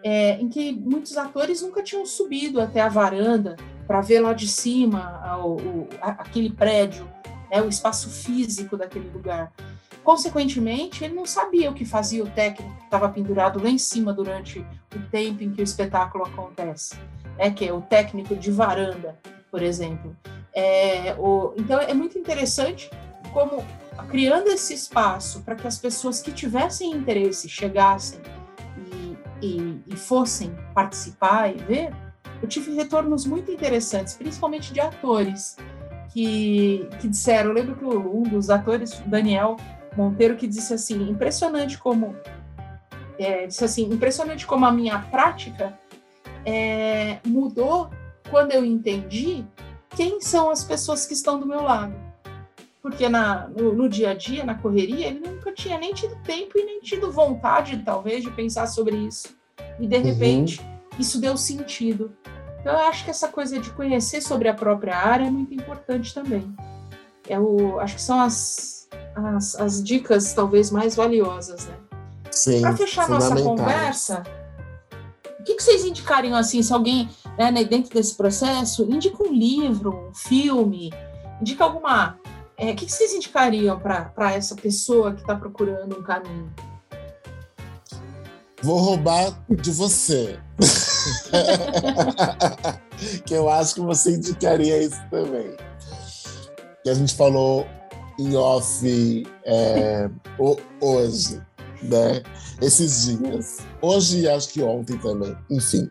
[0.02, 3.54] é, em que muitos atores nunca tinham subido até a varanda
[3.86, 7.08] para ver lá de cima o, o, aquele prédio
[7.51, 9.53] né, o espaço físico daquele lugar.
[10.03, 14.12] Consequentemente, ele não sabia o que fazia o técnico que estava pendurado lá em cima
[14.12, 16.96] durante o tempo em que o espetáculo acontece,
[17.36, 19.18] né, que é o técnico de varanda,
[19.51, 20.16] por exemplo.
[20.55, 22.90] É, o, então, é muito interessante
[23.32, 23.64] como,
[24.09, 28.20] criando esse espaço para que as pessoas que tivessem interesse chegassem
[28.92, 31.94] e, e, e fossem participar e ver,
[32.42, 35.57] eu tive retornos muito interessantes, principalmente de atores
[36.12, 39.56] que, que disseram, eu lembro que um dos atores, Daniel
[39.96, 42.16] Monteiro, que disse assim, impressionante como
[43.18, 45.78] é, disse assim, impressionante como a minha prática
[46.44, 47.90] é, mudou
[48.30, 49.44] quando eu entendi
[49.90, 51.94] quem são as pessoas que estão do meu lado.
[52.80, 56.58] Porque na, no, no, dia a dia, na correria, ele nunca tinha nem tido tempo
[56.58, 59.36] e nem tido vontade, talvez, de pensar sobre isso.
[59.78, 60.78] e de repente uhum.
[60.98, 62.11] isso deu sentido.
[62.61, 66.12] Então, eu acho que essa coisa de conhecer sobre a própria área é muito importante
[66.12, 66.54] também.
[67.28, 71.74] Eu é acho que são as, as, as dicas talvez mais valiosas, né?
[72.30, 72.61] Sim.
[72.61, 74.22] Para fechar nossa conversa,
[75.38, 77.08] o que, que vocês indicariam assim, se alguém
[77.38, 80.92] né, dentro desse processo indica um livro, um filme,
[81.40, 82.18] indica alguma.
[82.56, 86.52] É, o que, que vocês indicariam para essa pessoa que está procurando um caminho?
[88.62, 90.38] Vou roubar de você.
[93.24, 95.54] que eu acho que você indicaria isso também.
[96.82, 97.66] Que a gente falou
[98.18, 100.08] em off é,
[100.80, 101.40] hoje,
[101.82, 102.22] né?
[102.60, 103.58] Esses dias.
[103.80, 105.36] Hoje e acho que ontem também.
[105.50, 105.88] Enfim.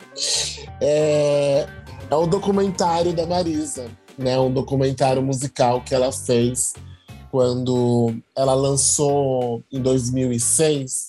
[0.82, 1.68] É,
[2.10, 3.88] é o documentário da Marisa,
[4.18, 4.38] né?
[4.40, 6.74] Um documentário musical que ela fez
[7.32, 11.08] quando ela lançou em 2006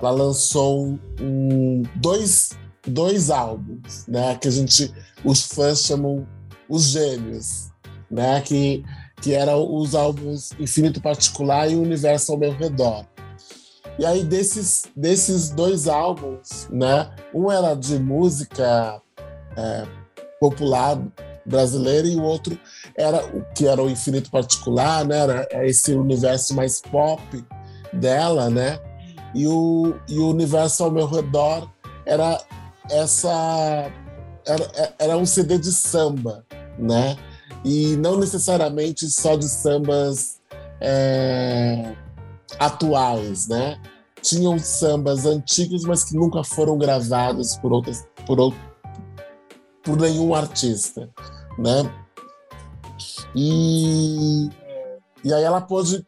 [0.00, 2.50] ela lançou um, dois,
[2.88, 4.36] dois álbuns, né?
[4.36, 4.92] Que a gente,
[5.24, 6.26] os fãs chamam
[6.68, 7.70] os gêmeos,
[8.10, 8.40] né?
[8.40, 8.84] Que,
[9.20, 13.04] que eram os álbuns Infinito Particular e Universo ao Meu Redor.
[13.98, 17.10] E aí, desses, desses dois álbuns, né?
[17.34, 19.00] Um era de música
[19.56, 19.86] é,
[20.40, 21.00] popular
[21.44, 22.58] brasileira e o outro
[22.94, 25.18] era o que era o Infinito Particular, né?
[25.18, 27.22] Era esse universo mais pop
[27.92, 28.78] dela, né?
[29.34, 31.68] e o, e o universo ao meu redor
[32.06, 32.40] era
[32.90, 33.90] essa
[34.46, 36.44] era, era um CD de samba,
[36.78, 37.16] né?
[37.64, 40.40] E não necessariamente só de sambas
[40.80, 41.94] é,
[42.58, 43.80] atuais, né?
[44.22, 48.54] Tinham sambas antigos, mas que nunca foram gravados por outras por,
[49.82, 51.08] por nenhum artista,
[51.58, 51.90] né?
[53.34, 54.48] E,
[55.24, 56.06] e aí ela pôde,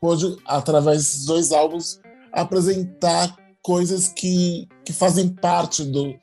[0.00, 2.00] pôde, através desses dois álbuns,
[2.32, 6.14] apresentar coisas que, que fazem parte do,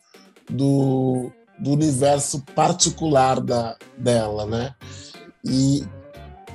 [0.49, 4.73] do, do universo particular da, dela, né?
[5.45, 5.83] E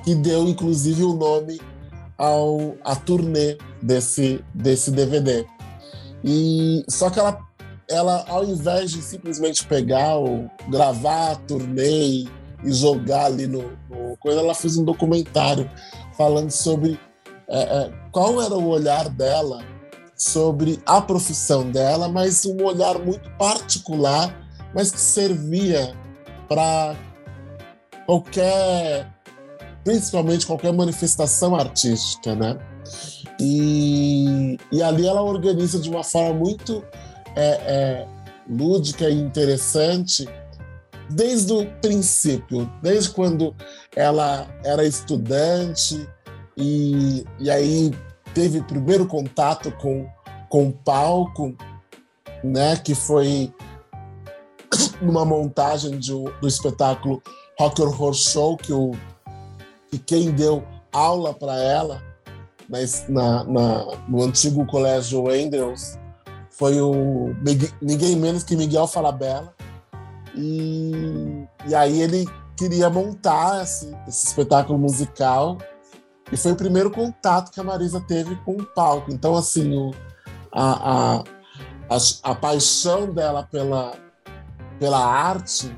[0.02, 1.60] que deu inclusive o nome
[2.18, 5.46] ao a turnê desse desse DVD.
[6.24, 7.38] E só que ela
[7.88, 12.28] ela ao invés de simplesmente pegar o gravar a turnê e
[12.64, 15.70] jogar ali no, no coisa, ela fez um documentário
[16.16, 16.98] falando sobre
[17.46, 19.62] é, é, qual era o olhar dela
[20.20, 25.96] sobre a profissão dela, mas um olhar muito particular, mas que servia
[26.46, 26.94] para
[28.04, 29.10] qualquer,
[29.82, 32.58] principalmente qualquer manifestação artística, né?
[33.40, 36.84] E, e ali ela organiza de uma forma muito
[37.34, 38.06] é, é,
[38.46, 40.28] lúdica e interessante
[41.08, 43.56] desde o princípio, desde quando
[43.96, 46.06] ela era estudante,
[46.58, 47.90] e, e aí
[48.34, 50.08] teve primeiro contato com,
[50.48, 51.54] com o palco,
[52.42, 53.52] né, que foi
[55.00, 57.22] numa montagem de, do espetáculo
[57.58, 58.92] Rock Horror Show, que, o,
[59.90, 62.02] que quem deu aula para ela
[63.08, 65.98] na, na, no antigo colégio Andrews
[66.50, 67.34] foi o
[67.80, 69.54] ninguém menos que Miguel Falabella.
[70.36, 70.92] E,
[71.66, 72.26] e aí ele
[72.56, 75.56] queria montar esse, esse espetáculo musical
[76.32, 79.12] e foi o primeiro contato que a Marisa teve com o palco.
[79.12, 79.92] Então, assim, o,
[80.52, 81.24] a, a,
[81.90, 83.94] a, a, paixão dela pela,
[84.78, 85.76] pela arte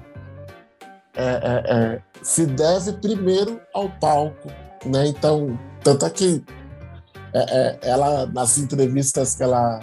[1.14, 4.48] é, é, é, se deve primeiro ao palco.
[4.84, 5.06] Né?
[5.06, 6.44] Então, tanto é que
[7.32, 9.80] é, é, ela, nas entrevistas que ela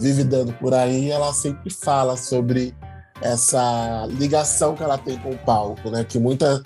[0.00, 2.74] vive dando por aí, ela sempre fala sobre
[3.22, 6.04] essa ligação que ela tem com o palco, né?
[6.04, 6.62] Que muita,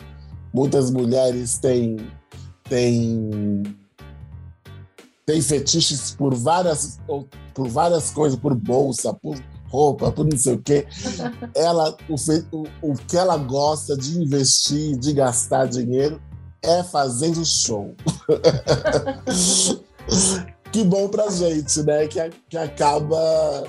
[0.53, 1.97] muitas mulheres têm
[2.71, 3.63] tem
[5.27, 6.99] tem fetiches por várias
[7.53, 9.37] por várias coisas, por bolsa, por
[9.69, 10.87] roupa, por não sei o quê.
[11.55, 12.15] Ela o,
[12.57, 16.21] o, o que ela gosta de investir, de gastar dinheiro
[16.63, 17.95] é fazendo show.
[20.73, 22.07] que bom pra gente, né?
[22.07, 23.65] Que, que acaba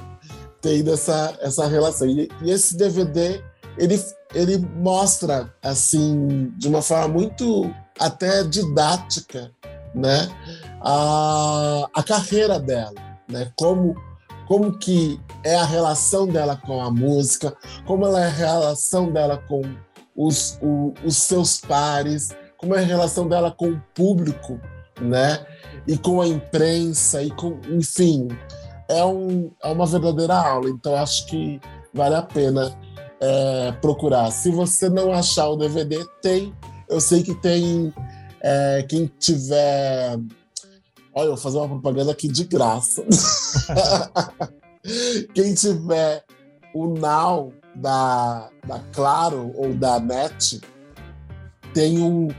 [0.62, 2.08] tendo essa, essa relação.
[2.08, 3.42] E, e, esse DVD,
[3.78, 7.72] ele, ele mostra, assim, de uma forma muito
[8.02, 9.52] até didática,
[9.94, 10.30] né?
[10.82, 12.94] A, a carreira dela,
[13.30, 13.52] né?
[13.56, 13.96] Como
[14.48, 19.62] como que é a relação dela com a música, como é a relação dela com
[20.14, 24.60] os, o, os seus pares, como é a relação dela com o público,
[25.00, 25.46] né?
[25.88, 28.28] E com a imprensa, e com, enfim,
[28.90, 30.70] é, um, é uma verdadeira aula.
[30.70, 31.62] Então, acho que
[31.94, 32.78] vale a pena
[33.22, 34.30] é, procurar.
[34.32, 36.54] Se você não achar o DVD, tem
[36.92, 37.94] eu sei que tem
[38.42, 40.20] é, quem tiver.
[41.14, 43.04] Olha, eu vou fazer uma propaganda aqui de graça.
[45.36, 46.24] Quem tiver
[46.74, 50.62] o Now da, da Claro ou da NET,
[51.74, 52.30] tem um,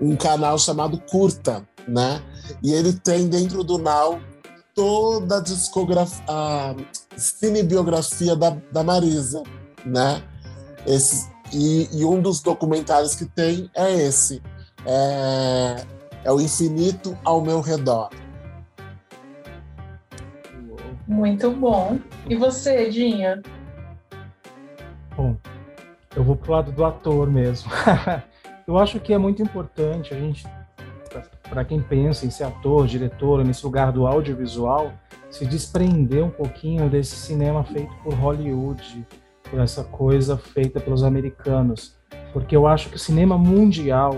[0.00, 2.22] um canal chamado Curta, né?
[2.62, 4.20] E ele tem dentro do Now
[4.74, 6.74] toda a discografia, a
[7.16, 9.42] cinebiografia da, da Marisa,
[9.84, 10.22] né?
[10.86, 14.42] Esse, e, e, um dos documentários que tem é esse,
[14.84, 15.84] é,
[16.24, 18.10] é o Infinito ao Meu Redor.
[21.06, 21.98] Muito bom.
[22.28, 23.40] E você, Dinha?
[25.16, 25.36] Bom,
[26.16, 27.70] eu vou pro lado do ator mesmo.
[28.66, 30.44] eu acho que é muito importante a gente,
[31.48, 34.92] para quem pensa em ser ator, diretor, nesse lugar do audiovisual,
[35.30, 39.06] se desprender um pouquinho desse cinema feito por Hollywood,
[39.50, 41.96] por essa coisa feita pelos americanos.
[42.32, 44.16] Porque eu acho que o cinema mundial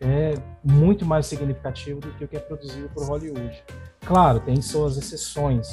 [0.00, 3.62] é muito mais significativo do que o que é produzido por Hollywood.
[4.00, 5.68] Claro, tem suas exceções,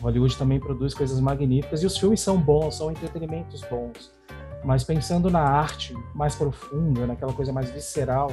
[0.00, 4.10] Hollywood também produz coisas magníficas e os filmes são bons, são entretenimentos bons.
[4.64, 8.32] Mas pensando na arte mais profunda, naquela coisa mais visceral,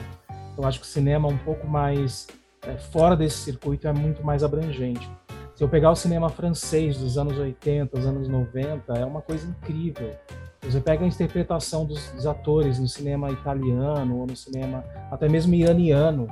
[0.58, 2.28] eu acho que o cinema um pouco mais
[2.64, 5.10] é, fora desse circuito é muito mais abrangente.
[5.58, 9.48] Se eu pegar o cinema francês dos anos 80, dos anos 90, é uma coisa
[9.48, 10.12] incrível.
[10.62, 15.56] Você pega a interpretação dos, dos atores no cinema italiano ou no cinema até mesmo
[15.56, 16.28] iraniano,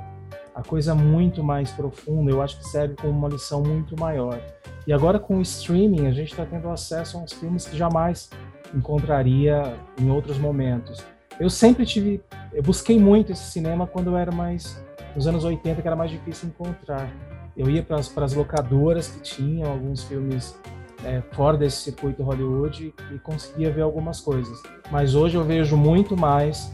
[0.54, 4.40] a coisa muito mais profunda, eu acho que serve como uma lição muito maior.
[4.86, 8.30] E agora com o streaming, a gente está tendo acesso a uns filmes que jamais
[8.72, 11.04] encontraria em outros momentos.
[11.40, 12.22] Eu sempre tive,
[12.52, 14.80] eu busquei muito esse cinema quando eu era mais
[15.16, 17.10] nos anos 80, que era mais difícil encontrar.
[17.56, 20.58] Eu ia para as locadoras que tinham alguns filmes
[21.04, 24.62] é, fora desse circuito Hollywood e conseguia ver algumas coisas.
[24.90, 26.72] Mas hoje eu vejo muito mais,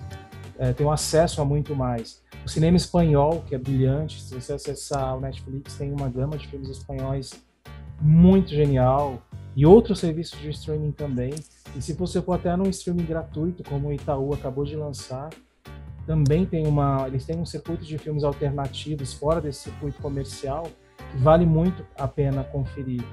[0.58, 2.22] é, tenho acesso a muito mais.
[2.44, 6.48] O cinema espanhol, que é brilhante, se você acessar o Netflix, tem uma gama de
[6.48, 7.32] filmes espanhóis
[8.00, 9.22] muito genial.
[9.54, 11.32] E outros serviços de streaming também.
[11.76, 15.28] E se você for até num streaming gratuito, como o Itaú acabou de lançar,
[16.06, 17.06] também tem uma.
[17.06, 20.68] Eles têm um circuito de filmes alternativos fora desse circuito comercial
[21.10, 23.04] que vale muito a pena conferir.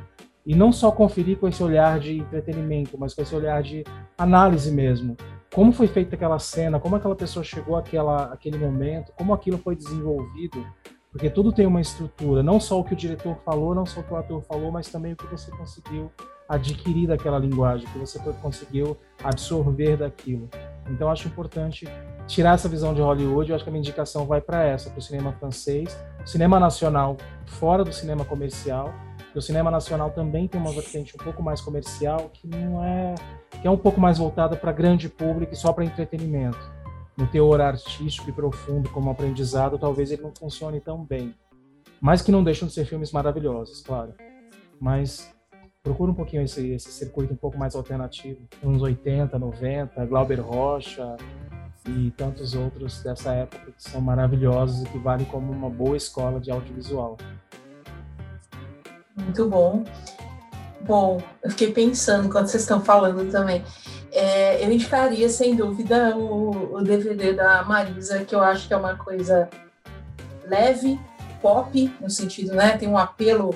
[0.45, 3.83] E não só conferir com esse olhar de entretenimento, mas com esse olhar de
[4.17, 5.15] análise mesmo.
[5.53, 9.75] Como foi feita aquela cena, como aquela pessoa chegou àquela, àquele momento, como aquilo foi
[9.75, 10.65] desenvolvido
[11.11, 14.03] porque tudo tem uma estrutura, não só o que o diretor falou, não só o
[14.03, 16.11] que o ator falou, mas também o que você conseguiu
[16.49, 20.49] adquirir daquela linguagem, que você conseguiu absorver daquilo.
[20.89, 21.87] Então acho importante
[22.25, 24.97] tirar essa visão de Hollywood, eu acho que a minha indicação vai para essa, para
[24.97, 25.95] o cinema francês,
[26.25, 28.91] cinema nacional fora do cinema comercial,
[29.35, 33.13] o cinema nacional também tem uma vertente um pouco mais comercial, que não é
[33.61, 36.59] que é um pouco mais voltada para grande público e só para entretenimento
[37.15, 41.35] no teor artístico e profundo como aprendizado, talvez ele não funcione tão bem.
[41.99, 44.13] Mas que não deixam de ser filmes maravilhosos, claro.
[44.79, 45.29] Mas
[45.83, 51.15] procura um pouquinho esse, esse circuito um pouco mais alternativo, uns 80, 90, Glauber Rocha
[51.87, 56.39] e tantos outros dessa época que são maravilhosos e que valem como uma boa escola
[56.39, 57.17] de audiovisual.
[59.15, 59.83] Muito bom.
[60.81, 63.63] Bom, eu fiquei pensando quando vocês estão falando também.
[64.11, 68.77] É, eu indicaria, sem dúvida, o, o, DVD da Marisa, que eu acho que é
[68.77, 69.49] uma coisa
[70.45, 70.99] leve,
[71.41, 72.77] pop, no sentido, né?
[72.77, 73.53] Tem um apelo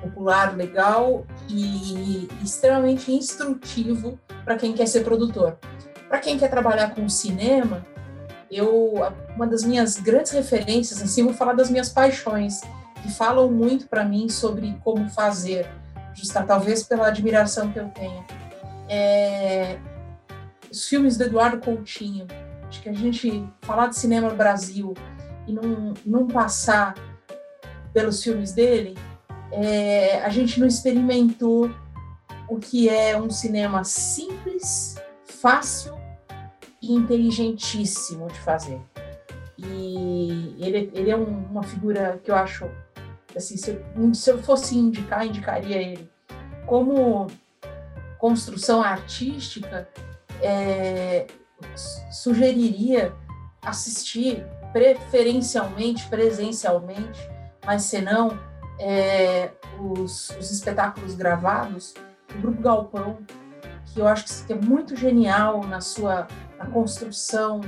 [0.00, 5.58] popular legal e extremamente instrutivo para quem quer ser produtor.
[6.08, 7.84] Para quem quer trabalhar com cinema,
[8.50, 8.94] eu
[9.34, 12.60] uma das minhas grandes referências, assim, vou falar das minhas paixões,
[13.02, 15.68] que falam muito para mim sobre como fazer,
[16.14, 18.24] justa talvez pela admiração que eu tenho
[18.88, 19.78] é,
[20.70, 22.26] os filmes do Eduardo Coutinho.
[22.68, 24.94] Acho que a gente falar de cinema no Brasil
[25.46, 26.94] e não, não passar
[27.92, 28.96] pelos filmes dele,
[29.52, 31.70] é, a gente não experimentou
[32.48, 35.98] o que é um cinema simples, fácil
[36.80, 38.80] e inteligentíssimo de fazer.
[39.58, 42.70] E ele, ele é um, uma figura que eu acho,
[43.34, 46.10] assim, se eu, se eu fosse indicar, indicaria ele
[46.66, 47.26] como
[48.18, 49.88] construção artística,
[50.42, 51.26] é,
[52.10, 53.14] sugeriria
[53.62, 57.20] assistir preferencialmente, presencialmente,
[57.64, 58.38] mas se não,
[58.78, 61.94] é, os, os, espetáculos gravados
[62.32, 63.18] do Grupo Galpão,
[63.86, 66.26] que eu acho que é muito genial na sua
[66.58, 67.60] na construção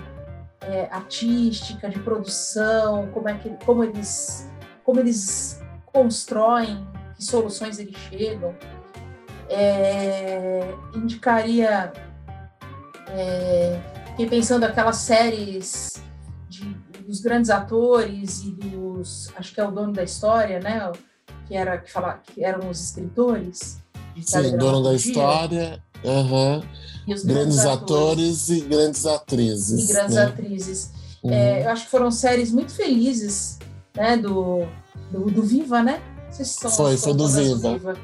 [0.61, 4.51] é, artística, de produção, como, é que, como, eles,
[4.85, 8.55] como eles constroem, que soluções eles chegam.
[9.51, 11.93] É, indicaria,
[13.09, 16.03] é, fiquei pensando aquelas séries
[17.09, 20.93] dos grandes atores e dos, acho que é o dono da história, né?
[21.47, 23.79] Que era que, fala, que eram os escritores
[24.21, 25.83] Sim, dono da história.
[26.05, 26.63] Uhum.
[27.07, 29.89] E os grandes, grandes atores, atores, e grandes atrizes.
[29.89, 30.25] E grandes né?
[30.25, 30.91] atrizes.
[31.23, 31.33] Uhum.
[31.33, 33.59] É, eu acho que foram séries muito felizes,
[33.97, 34.19] né?
[34.19, 34.67] Do,
[35.11, 36.03] do, do Viva, né?
[36.31, 37.73] Se foi, foi do Viva.
[37.73, 37.97] Viva.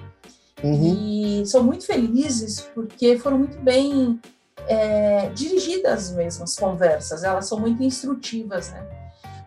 [0.63, 1.41] Uhum.
[1.43, 4.19] E são muito felizes porque foram muito bem
[4.67, 8.94] é, dirigidas mesmo as conversas, elas são muito instrutivas, né?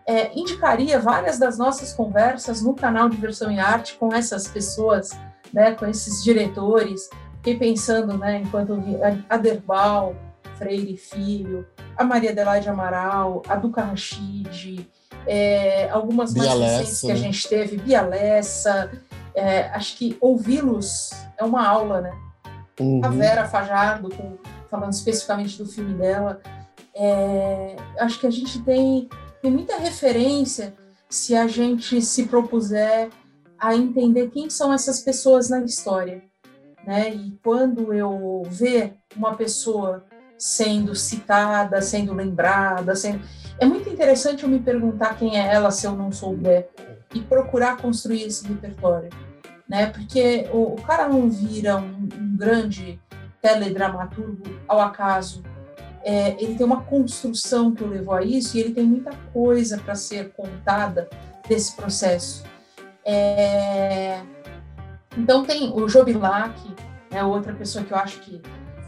[0.08, 5.10] É, indicaria várias das nossas conversas no canal Diversão e Arte com essas pessoas,
[5.52, 7.10] né, com esses diretores.
[7.36, 8.96] Fiquei pensando, né, enquanto vi
[9.28, 10.16] Aderbal,
[10.56, 14.88] Freire Filho, a Maria Adelaide Amaral, a Duca Rachid,
[15.26, 17.20] é, algumas mais recentes que a né?
[17.20, 18.90] gente teve, Bialessa.
[19.34, 22.12] É, acho que ouvi-los é uma aula, né?
[22.80, 23.00] Uhum.
[23.04, 24.38] A Vera Fajardo, com,
[24.70, 26.40] falando especificamente do filme dela.
[26.94, 29.08] É, acho que a gente tem
[29.40, 30.74] tem muita referência
[31.08, 33.08] se a gente se propuser
[33.58, 36.22] a entender quem são essas pessoas na história.
[36.86, 37.10] Né?
[37.10, 40.04] E quando eu ver uma pessoa
[40.38, 43.20] sendo citada, sendo lembrada, sendo...
[43.58, 46.68] é muito interessante eu me perguntar quem é ela se eu não souber
[47.14, 49.10] e procurar construir esse repertório,
[49.68, 49.86] né?
[49.86, 53.00] Porque o, o cara não vira um, um grande
[53.40, 55.42] teledramaturgo ao acaso,
[56.08, 59.76] é, ele tem uma construção que o levou a isso e ele tem muita coisa
[59.76, 61.06] para ser contada
[61.46, 62.44] desse processo.
[63.04, 64.22] É,
[65.18, 66.58] então tem o Jobilac,
[67.10, 68.40] né, outra pessoa que eu acho que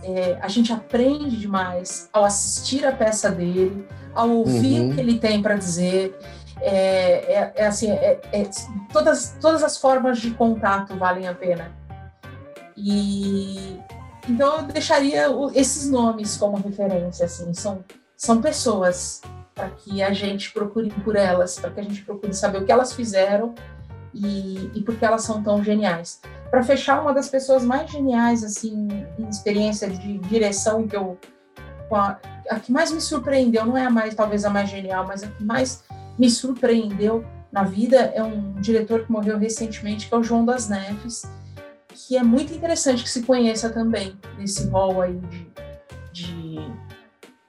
[0.03, 4.91] é, a gente aprende demais ao assistir a peça dele, ao ouvir uhum.
[4.91, 6.19] o que ele tem para dizer.
[6.63, 8.51] É, é, é assim, é, é,
[8.91, 11.71] todas, todas as formas de contato valem a pena.
[12.75, 13.79] E
[14.31, 17.85] então eu deixaria esses nomes como referência, assim, são,
[18.17, 19.21] são pessoas
[19.55, 22.71] para que a gente procure por elas, para que a gente procure saber o que
[22.71, 23.55] elas fizeram
[24.15, 26.21] e, e por que elas são tão geniais.
[26.49, 31.19] Para fechar, uma das pessoas mais geniais, assim, em experiência de direção que eu
[31.93, 32.19] a,
[32.49, 35.27] a que mais me surpreendeu, não é a mais talvez a mais genial, mas a
[35.27, 35.83] que mais
[36.17, 40.69] me surpreendeu na vida é um diretor que morreu recentemente, que é o João das
[40.69, 41.29] Neves
[42.11, 45.53] que é muito interessante que se conheça também nesse rol aí de,
[46.13, 46.57] de,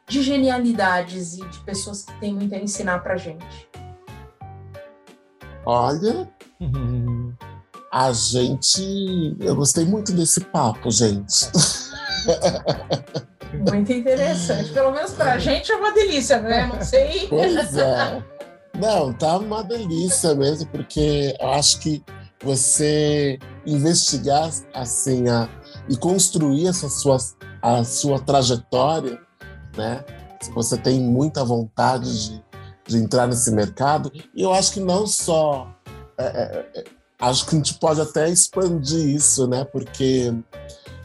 [0.07, 3.67] de genialidades e de pessoas que têm muito a ensinar pra gente.
[5.65, 6.31] Olha,
[7.91, 9.35] a gente.
[9.39, 11.49] Eu gostei muito desse papo, gente.
[13.51, 14.71] Muito interessante.
[14.71, 16.67] Pelo menos pra gente é uma delícia, né?
[16.67, 17.27] Não sei.
[17.27, 18.23] Pois é.
[18.79, 22.01] Não, tá uma delícia mesmo, porque eu acho que
[22.41, 25.47] você investigar assim a,
[25.87, 27.17] e construir essa sua,
[27.61, 29.19] a sua trajetória,
[29.75, 30.03] né?
[30.41, 32.43] Se você tem muita vontade de,
[32.87, 35.67] de entrar nesse mercado, e eu acho que não só
[36.17, 36.83] é, é, é
[37.21, 39.63] acho que a gente pode até expandir isso, né?
[39.63, 40.33] Porque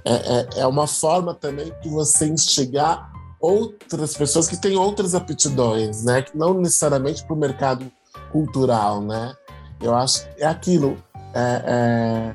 [0.04, 6.02] é, é, é uma forma também de você instigar outras pessoas que têm outras aptidões,
[6.04, 6.22] né?
[6.22, 7.92] Que não necessariamente para o mercado
[8.32, 9.34] cultural, né?
[9.80, 10.96] Eu acho é aquilo
[11.34, 12.34] é, é,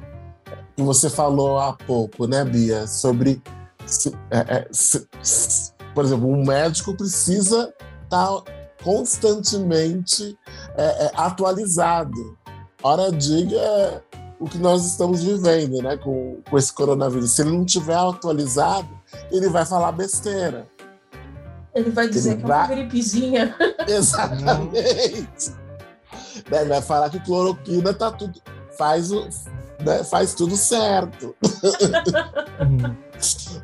[0.82, 2.88] que você falou há pouco, né, Bia?
[2.88, 3.42] Sobre,
[3.86, 7.74] se, é, é se, se, por exemplo, um médico precisa
[8.04, 8.44] estar tá
[8.84, 10.38] constantemente
[10.76, 12.38] é, é, atualizado.
[12.84, 14.04] Ora, diga
[14.40, 17.32] o que nós estamos vivendo, né, com, com esse coronavírus.
[17.32, 18.90] Se ele não tiver atualizado,
[19.32, 20.68] ele vai falar besteira.
[21.76, 22.58] Ele vai dizer ele que vai...
[22.58, 23.56] é uma gripezinha.
[23.88, 25.52] Exatamente.
[26.50, 28.42] né, vai falar que cloroquina tá tudo
[28.82, 29.28] faz, o,
[29.84, 31.36] né, faz tudo certo.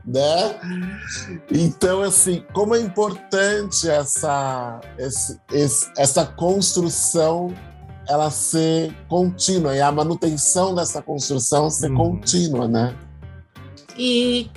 [0.05, 0.59] né?
[1.51, 7.53] Então, assim, como é importante essa, esse, esse, essa construção
[8.07, 11.97] ela ser contínua e a manutenção dessa construção ser uhum.
[11.97, 12.95] contínua, né?
[13.97, 14.49] E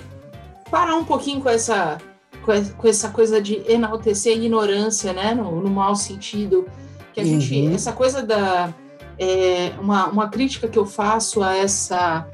[0.69, 1.97] parar um pouquinho com essa
[2.43, 6.65] com essa coisa de enaltecer a ignorância, né, no, no mau sentido,
[7.13, 7.39] que a uhum.
[7.39, 8.73] gente essa coisa da
[9.21, 12.27] é, uma, uma crítica que eu faço a essa,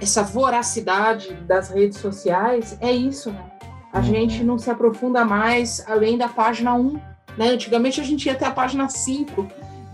[0.00, 3.44] essa voracidade das redes sociais é isso, né?
[3.92, 4.04] A uhum.
[4.04, 6.94] gente não se aprofunda mais além da página 1,
[7.36, 7.48] né?
[7.50, 9.46] Antigamente a gente ia até a página 5,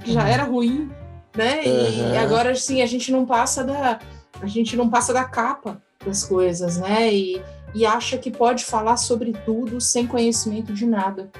[0.04, 0.26] que já uhum.
[0.28, 0.92] era ruim,
[1.36, 1.60] né?
[1.66, 2.14] Uhum.
[2.14, 3.98] E agora, assim, a gente não passa da
[4.40, 7.12] a gente não passa da capa das coisas, né?
[7.12, 7.42] E,
[7.74, 11.30] e acha que pode falar sobre tudo sem conhecimento de nada.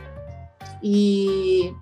[0.83, 1.73] E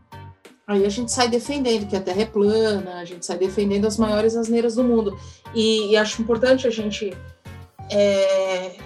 [0.71, 3.97] Aí a gente sai defendendo que a Terra é plana, a gente sai defendendo as
[3.97, 5.19] maiores asneiras do mundo.
[5.53, 7.13] E, e acho importante a gente
[7.91, 8.77] é,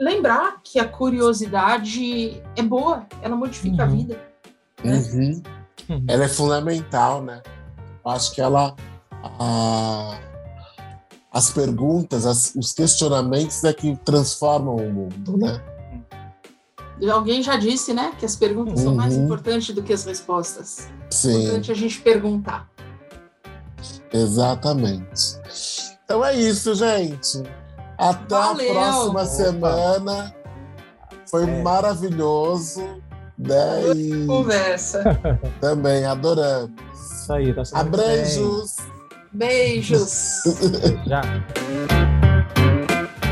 [0.00, 3.90] lembrar que a curiosidade é boa, ela modifica uhum.
[3.90, 4.20] a vida.
[4.82, 4.96] Né?
[4.96, 5.42] Uhum.
[5.90, 6.04] Uhum.
[6.08, 7.42] Ela é fundamental, né?
[8.02, 8.74] Acho que ela.
[9.38, 10.18] A,
[11.30, 15.60] as perguntas, as, os questionamentos é que transformam o mundo, né?
[17.12, 18.84] Alguém já disse, né, que as perguntas uhum.
[18.84, 19.24] são mais uhum.
[19.24, 20.88] importantes do que as respostas.
[21.16, 21.34] Sim.
[21.34, 22.68] É importante a gente perguntar.
[24.12, 25.38] Exatamente.
[26.04, 27.42] Então é isso, gente.
[27.98, 28.70] Até Valeu.
[28.70, 29.26] a próxima Opa.
[29.26, 30.34] semana.
[31.30, 31.62] Foi é.
[31.62, 32.82] maravilhoso.
[33.38, 33.92] Né?
[33.94, 34.26] E...
[34.26, 35.02] Conversa.
[35.60, 36.70] Também adoramos.
[36.94, 38.76] Isso aí, tá Abreijos.
[39.32, 40.42] Beijos.
[41.06, 41.22] Já.